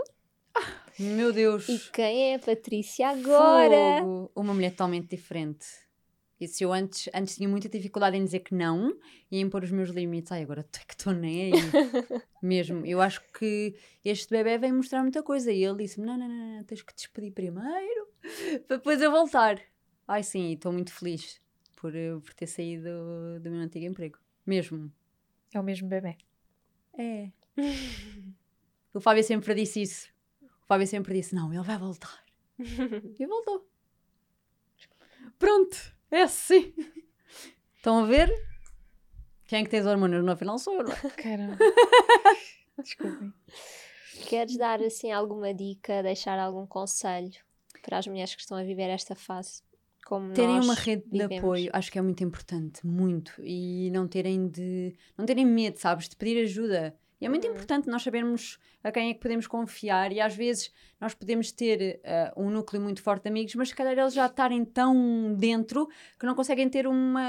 Meu 0.97 1.33
Deus. 1.33 1.67
e 1.67 1.77
quem 1.91 2.31
é 2.31 2.35
a 2.35 2.39
Patrícia 2.39 3.09
agora? 3.09 4.01
Fogo. 4.01 4.31
Uma 4.35 4.53
mulher 4.53 4.71
totalmente 4.71 5.09
diferente. 5.09 5.65
E 6.39 6.47
se 6.47 6.63
eu 6.63 6.73
antes, 6.73 7.09
antes 7.13 7.35
tinha 7.37 7.47
muita 7.47 7.69
dificuldade 7.69 8.17
em 8.17 8.23
dizer 8.23 8.39
que 8.39 8.53
não 8.53 8.97
e 9.31 9.39
em 9.39 9.49
pôr 9.49 9.63
os 9.63 9.71
meus 9.71 9.89
limites, 9.89 10.31
ai, 10.31 10.43
agora 10.43 10.61
é 10.61 10.85
que 10.85 10.93
estou 10.93 11.13
nem 11.13 11.53
aí. 11.53 11.53
Mesmo. 12.43 12.85
Eu 12.85 12.99
acho 13.01 13.21
que 13.31 13.73
este 14.03 14.29
bebê 14.29 14.57
vem 14.57 14.73
mostrar 14.73 15.01
muita 15.01 15.23
coisa. 15.23 15.51
E 15.51 15.63
ele 15.63 15.83
disse-me: 15.83 16.05
não, 16.05 16.17
não, 16.17 16.27
não, 16.27 16.57
não, 16.57 16.63
tens 16.63 16.81
que 16.81 16.93
despedir 16.93 17.31
primeiro 17.31 18.07
para 18.67 18.77
depois 18.77 19.01
eu 19.01 19.11
voltar. 19.11 19.61
Ai, 20.07 20.23
sim, 20.23 20.51
estou 20.53 20.73
muito 20.73 20.93
feliz 20.93 21.41
por, 21.77 21.95
eh, 21.95 22.19
por 22.23 22.33
ter 22.33 22.47
saído 22.47 23.39
do 23.39 23.49
meu 23.49 23.61
antigo 23.61 23.85
emprego. 23.85 24.19
Mesmo. 24.45 24.91
É 25.53 25.59
o 25.59 25.63
mesmo 25.63 25.87
bebê. 25.87 26.17
É. 26.97 27.31
O 28.93 28.99
Fábio 28.99 29.23
sempre 29.23 29.55
disse 29.55 29.81
isso. 29.81 30.09
O 30.41 30.67
Fábio 30.67 30.85
sempre 30.85 31.13
disse: 31.13 31.33
não, 31.33 31.53
ele 31.53 31.63
vai 31.63 31.77
voltar. 31.77 32.23
E 33.19 33.25
voltou. 33.25 33.67
Pronto, 35.37 35.94
é 36.17 36.23
assim. 36.23 36.73
Estão 37.75 37.99
a 37.99 38.05
ver? 38.05 38.33
Quem 39.45 39.59
é 39.59 39.63
que 39.63 39.69
tem 39.69 39.79
as 39.79 39.85
hormonas 39.85 40.23
no 40.23 40.35
final 40.35 40.57
sou 40.57 40.73
eu, 40.75 40.83
não 40.83 40.91
é? 40.91 41.09
Caramba. 41.21 41.57
Desculpem. 42.81 43.33
Queres 44.27 44.57
dar 44.57 44.81
assim 44.81 45.11
alguma 45.11 45.53
dica, 45.53 46.01
deixar 46.01 46.39
algum 46.39 46.65
conselho 46.65 47.33
para 47.81 47.97
as 47.99 48.07
mulheres 48.07 48.33
que 48.33 48.41
estão 48.41 48.57
a 48.57 48.63
viver 48.63 48.89
esta 48.89 49.13
fase? 49.15 49.61
Como 50.05 50.33
Terem 50.33 50.57
nós 50.57 50.65
uma 50.65 50.73
rede 50.75 51.03
de 51.03 51.09
vivemos? 51.11 51.37
apoio, 51.37 51.69
acho 51.73 51.91
que 51.91 51.97
é 51.97 52.01
muito 52.01 52.23
importante, 52.23 52.85
muito. 52.85 53.33
E 53.39 53.89
não 53.91 54.07
terem 54.07 54.47
de. 54.47 54.95
não 55.17 55.25
terem 55.25 55.45
medo, 55.45 55.77
sabes, 55.77 56.07
de 56.07 56.15
pedir 56.15 56.43
ajuda. 56.43 56.95
E 57.25 57.27
é 57.27 57.29
muito 57.29 57.45
Uhum. 57.47 57.53
importante 57.53 57.87
nós 57.89 58.03
sabermos 58.03 58.59
a 58.83 58.91
quem 58.91 59.09
é 59.09 59.13
que 59.15 59.19
podemos 59.19 59.47
confiar 59.47 60.11
e 60.11 60.21
às 60.21 60.35
vezes 60.35 60.71
nós 61.01 61.13
podemos 61.15 61.51
ter 61.51 61.99
ah, 62.05 62.31
um 62.37 62.49
núcleo 62.51 62.81
muito 62.81 63.01
forte 63.01 63.23
de 63.23 63.29
amigos, 63.29 63.55
mas 63.55 63.69
se 63.69 63.75
calhar 63.75 63.97
eles 63.97 64.13
já 64.13 64.27
estarem 64.27 64.63
tão 64.63 65.33
dentro 65.35 65.87
que 66.19 66.25
não 66.25 66.35
conseguem 66.35 66.69
ter 66.69 66.85
uma, 66.85 67.27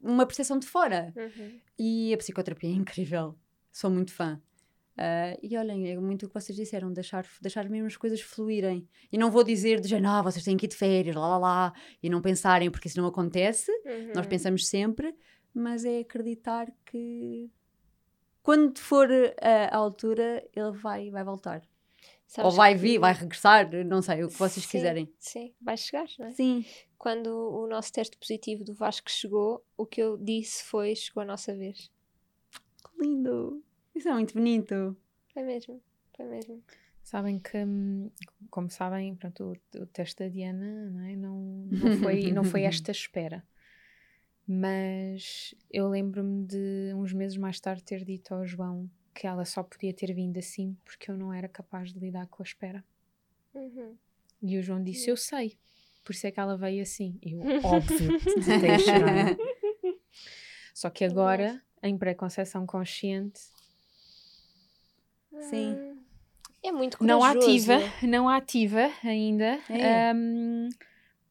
uma 0.00 0.24
percepção 0.24 0.58
de 0.58 0.66
fora. 0.66 1.12
Uhum. 1.16 1.58
E 1.78 2.14
a 2.14 2.16
psicoterapia 2.16 2.70
é 2.70 2.72
incrível. 2.74 3.34
Sou 3.72 3.90
muito 3.90 4.12
fã. 4.12 4.40
Ah, 4.96 5.36
e 5.42 5.56
olhem, 5.56 5.90
é 5.90 5.98
muito 5.98 6.26
o 6.26 6.28
que 6.28 6.34
vocês 6.34 6.56
disseram, 6.56 6.92
deixar, 6.92 7.26
deixar 7.42 7.68
mesmo 7.68 7.88
as 7.88 7.96
coisas 7.96 8.20
fluírem. 8.20 8.86
E 9.10 9.18
não 9.18 9.28
vou 9.32 9.42
dizer 9.42 9.80
de 9.80 9.88
género, 9.88 10.12
ah, 10.14 10.22
vocês 10.22 10.44
têm 10.44 10.56
que 10.56 10.66
ir 10.66 10.68
de 10.68 10.76
férias, 10.76 11.16
lá 11.16 11.26
lá 11.26 11.38
lá, 11.38 11.72
e 12.00 12.08
não 12.08 12.22
pensarem, 12.22 12.70
porque 12.70 12.86
isso 12.86 13.00
não 13.00 13.08
acontece. 13.08 13.72
Nós 14.14 14.24
Uhum. 14.24 14.30
pensamos 14.30 14.68
sempre, 14.68 15.12
mas 15.52 15.84
é 15.84 15.98
acreditar 15.98 16.68
que 16.86 17.50
quando 18.44 18.78
for 18.78 19.08
ah, 19.42 19.68
a 19.72 19.76
altura, 19.76 20.46
ele 20.54 20.70
vai, 20.72 21.10
vai 21.10 21.24
voltar. 21.24 21.62
Sabes 22.26 22.50
Ou 22.52 22.56
vai 22.56 22.74
que- 22.74 22.80
vir, 22.80 22.98
vai 22.98 23.12
regressar, 23.12 23.68
não 23.86 24.00
sei, 24.02 24.22
o 24.24 24.28
que 24.28 24.34
vocês 24.38 24.64
Sim, 24.66 24.70
quiserem. 24.70 25.12
Sim, 25.18 25.52
vai 25.60 25.76
chegar, 25.76 26.06
não 26.18 26.26
é? 26.26 26.30
Sim. 26.32 26.64
Quando 26.98 27.26
o 27.28 27.66
nosso 27.66 27.92
teste 27.92 28.16
positivo 28.16 28.62
do 28.64 28.74
Vasco 28.74 29.10
chegou, 29.10 29.64
o 29.76 29.84
que 29.86 30.00
eu 30.00 30.16
disse 30.16 30.62
foi: 30.64 30.94
chegou 30.94 31.22
a 31.22 31.26
nossa 31.26 31.54
vez. 31.54 31.90
Que 32.82 33.02
lindo. 33.02 33.62
Isso 33.94 34.08
é 34.08 34.12
muito 34.12 34.34
bonito. 34.34 34.96
Foi 35.32 35.42
mesmo, 35.42 35.80
foi 36.16 36.26
mesmo. 36.26 36.62
Sabem 37.02 37.38
que, 37.38 37.58
hum, 37.58 38.10
como 38.50 38.70
sabem, 38.70 39.14
pronto, 39.14 39.52
o, 39.74 39.80
o 39.82 39.86
teste 39.86 40.24
da 40.24 40.28
Diana 40.28 40.90
não, 40.90 41.00
é? 41.04 41.14
não, 41.16 41.36
não, 41.70 41.98
foi, 41.98 42.32
não 42.32 42.44
foi 42.44 42.62
esta 42.64 42.90
espera. 42.90 43.44
Mas 44.46 45.54
eu 45.70 45.88
lembro-me 45.88 46.44
de 46.46 46.92
uns 46.94 47.12
meses 47.12 47.36
mais 47.36 47.58
tarde 47.58 47.82
ter 47.82 48.04
dito 48.04 48.34
ao 48.34 48.46
João 48.46 48.90
que 49.14 49.26
ela 49.26 49.44
só 49.44 49.62
podia 49.62 49.94
ter 49.94 50.12
vindo 50.12 50.36
assim 50.38 50.76
porque 50.84 51.10
eu 51.10 51.16
não 51.16 51.32
era 51.32 51.48
capaz 51.48 51.92
de 51.92 51.98
lidar 51.98 52.26
com 52.26 52.42
a 52.42 52.44
espera. 52.44 52.84
Uhum. 53.54 53.96
E 54.42 54.58
o 54.58 54.62
João 54.62 54.82
disse: 54.82 55.08
Eu 55.08 55.16
sei, 55.16 55.56
por 56.04 56.12
isso 56.12 56.26
é 56.26 56.30
que 56.30 56.40
ela 56.40 56.56
veio 56.56 56.82
assim. 56.82 57.18
E 57.22 57.32
eu, 57.32 57.40
óbvio, 57.64 58.18
chorar. 58.78 59.36
Só 60.74 60.90
que 60.90 61.04
agora, 61.04 61.62
em 61.82 61.96
pré-conceição 61.96 62.66
consciente, 62.66 63.40
Sim. 65.50 65.72
Hum, 65.74 65.98
É 66.62 66.72
muito 66.72 66.96
não 67.02 67.20
corajoso. 67.20 67.46
ativa, 67.72 68.06
não 68.06 68.28
ativa 68.28 68.90
ainda. 69.02 69.58
É. 69.68 70.12
hum, 70.14 70.68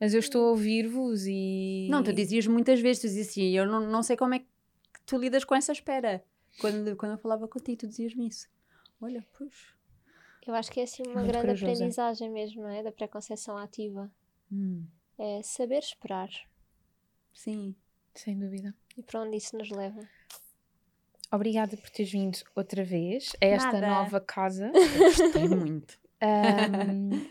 mas 0.04 0.14
eu 0.14 0.20
estou 0.20 0.48
a 0.48 0.50
ouvir-vos 0.50 1.26
e. 1.26 1.88
Não, 1.90 2.04
tu 2.04 2.12
dizias 2.12 2.46
muitas 2.46 2.82
vezes, 2.82 3.02
tu 3.02 3.08
dizias 3.08 3.30
assim, 3.30 3.52
eu 3.52 3.66
não, 3.66 3.80
não 3.90 4.04
sei 4.04 4.18
como 4.18 4.34
é 4.34 4.40
que 4.40 4.46
tu 5.06 5.18
lidas 5.18 5.46
com 5.46 5.56
essa 5.56 5.72
espera. 5.72 6.22
quando, 6.60 6.94
quando 6.98 7.14
eu 7.14 7.18
falava 7.18 7.48
contigo, 7.48 7.78
tu 7.78 7.88
dizias-me 7.88 8.28
isso. 8.28 8.50
Olha, 9.02 9.26
pois. 9.38 9.54
Eu 10.46 10.54
acho 10.56 10.70
que 10.70 10.82
é 10.82 10.84
assim 10.84 11.04
uma 11.08 11.22
Muito 11.22 11.28
grande 11.28 11.46
corajosa. 11.46 11.72
aprendizagem 11.72 12.30
mesmo, 12.30 12.64
não 12.64 12.70
é? 12.70 12.84
Da 12.84 12.92
pré-conceição 12.92 13.58
ativa. 13.58 14.12
Hum, 14.52 14.84
É 15.18 15.42
saber 15.42 15.80
esperar. 15.80 16.30
sim. 17.34 17.74
Sem 18.14 18.38
dúvida. 18.38 18.76
E 18.98 19.02
para 19.02 19.22
onde 19.22 19.38
isso 19.38 19.58
nos 19.58 19.72
leva. 19.72 20.02
Obrigada 21.32 21.76
por 21.78 21.90
teres 21.90 22.12
vindo 22.12 22.38
outra 22.54 22.84
vez 22.84 23.32
a 23.42 23.46
esta 23.46 23.72
Nada. 23.80 23.88
nova 23.88 24.20
casa. 24.22 24.70
Gostei 25.00 25.48
muito. 25.48 25.98
Ahm, 26.22 27.26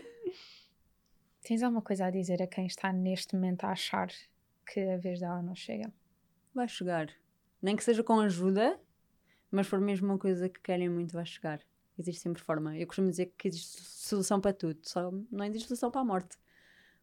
tens 1.43 1.61
alguma 1.61 1.81
coisa 1.81 2.05
a 2.05 2.09
dizer 2.09 2.41
a 2.41 2.47
quem 2.47 2.65
está 2.65 2.91
neste 2.91 3.35
momento 3.35 3.65
a 3.65 3.69
achar 3.71 4.09
que 4.65 4.79
a 4.79 4.97
vez 4.97 5.19
dela 5.19 5.41
não 5.41 5.55
chega? 5.55 5.93
Vai 6.53 6.67
chegar. 6.67 7.09
Nem 7.61 7.75
que 7.75 7.83
seja 7.83 8.03
com 8.03 8.19
ajuda, 8.19 8.79
mas 9.51 9.67
for 9.67 9.79
mesmo 9.79 10.07
uma 10.07 10.17
coisa 10.17 10.49
que 10.49 10.59
querem 10.61 10.89
muito, 10.89 11.13
vai 11.13 11.25
chegar. 11.25 11.61
Existe 11.97 12.21
sempre 12.21 12.41
forma. 12.41 12.77
Eu 12.77 12.87
costumo 12.87 13.09
dizer 13.09 13.33
que 13.37 13.47
existe 13.47 13.81
solução 13.81 14.41
para 14.41 14.53
tudo, 14.53 14.79
só 14.83 15.11
não 15.31 15.45
existe 15.45 15.67
solução 15.67 15.91
para 15.91 16.01
a 16.01 16.05
morte. 16.05 16.37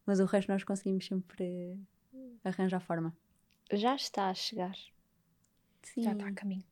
Mas 0.05 0.18
o 0.18 0.24
resto 0.24 0.50
nós 0.50 0.64
conseguimos 0.64 1.07
sempre 1.07 1.79
arranjar 2.42 2.81
forma. 2.81 3.16
Já 3.72 3.94
está 3.94 4.31
a 4.31 4.35
chegar. 4.35 4.74
Sim. 5.83 6.03
Já 6.03 6.12
está 6.12 6.26
a 6.26 6.33
caminho. 6.33 6.64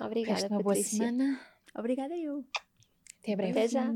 Obrigada, 0.00 0.34
Resta 0.34 0.48
uma 0.48 0.62
boa 0.62 0.74
Patrícia. 0.74 0.98
semana. 0.98 1.40
Obrigada 1.74 2.16
eu. 2.16 2.44
Até 3.20 3.36
breve. 3.36 3.52
Até 3.52 3.68
já. 3.68 3.92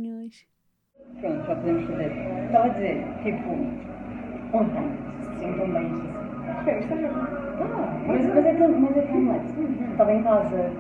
Pronto, 1.20 1.46
já 1.46 1.54
podemos 1.54 1.85
fazer. 1.85 2.11
Estava 2.46 2.64
a 2.64 2.68
dizer, 2.68 3.04
tipo, 3.22 3.50
ontem, 4.52 4.90
se 5.20 5.44
isto 5.44 5.62
assim. 5.62 6.02
Espera, 6.59 6.78
é 6.78 6.94
mesmo. 6.94 7.20
Ah, 7.61 7.98
mas, 8.06 8.26
mas 8.26 8.46
é 8.46 8.54
tão, 8.54 8.68
mas 8.80 8.96
é 8.96 9.02
tão 9.02 9.28
leve. 9.28 9.90
Estava 9.90 10.12
em 10.12 10.22
casa, 10.22 10.70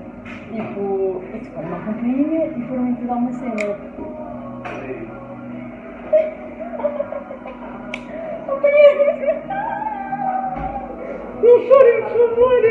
tipo, 0.52 1.22
e 1.34 1.38
tocaram 1.40 1.68
uma 1.68 1.80
campainha 1.80 2.46
e 2.46 2.62
foram 2.68 2.86
entregar 2.88 3.16
uma 3.16 3.32
cena. 3.32 3.76
Não 11.42 11.60
chorem, 11.60 12.02
por 12.02 12.10
favor. 12.10 12.62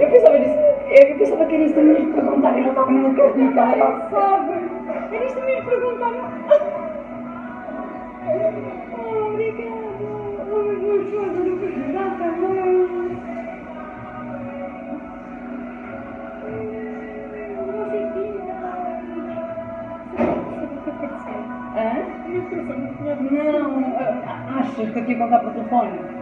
Eu 0.00 0.08
pensava 0.10 0.38
nisso, 0.38 0.57
eu 0.98 1.16
pensava 1.16 1.44
que 1.46 1.56
isso 1.56 1.74
também 1.74 2.04
de 2.04 2.12
perguntar, 2.12 2.58
eu 2.58 2.62
não 2.62 2.70
estava 2.70 2.90
numa 2.90 3.08
acredito, 3.08 3.58
ela 3.58 4.08
sabe. 4.10 4.54
Isto 5.24 5.38
também 5.38 5.56
de 5.56 5.62
perguntar. 5.62 6.14
Oh, 8.92 9.28
obrigada. 9.28 10.04
Oh, 10.50 10.62
meu 10.62 10.78
Deus, 10.80 11.12
eu 11.12 11.20
não 11.30 11.58
chorar 11.58 12.10
também. 12.18 12.88
Não 17.68 17.90
sei 17.90 18.04
Hã? 21.78 22.02
Não, 23.30 23.68
achas 24.58 24.74
que 24.74 24.98
eu 24.98 25.04
tinha 25.04 25.04
que 25.04 25.14
contar 25.16 25.38
por 25.38 25.52
telefone? 25.52 26.17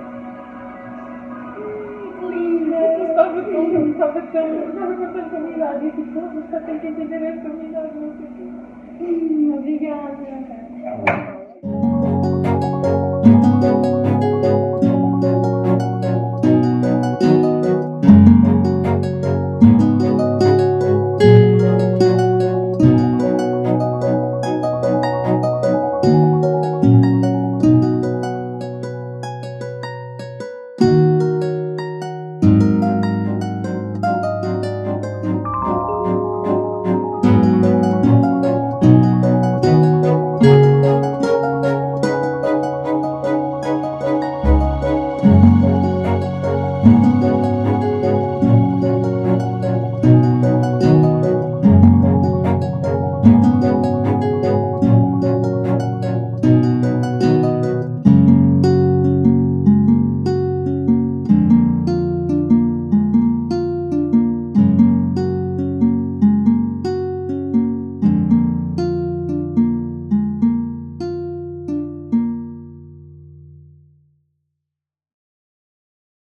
Eu 3.57 3.91
estava 3.91 4.21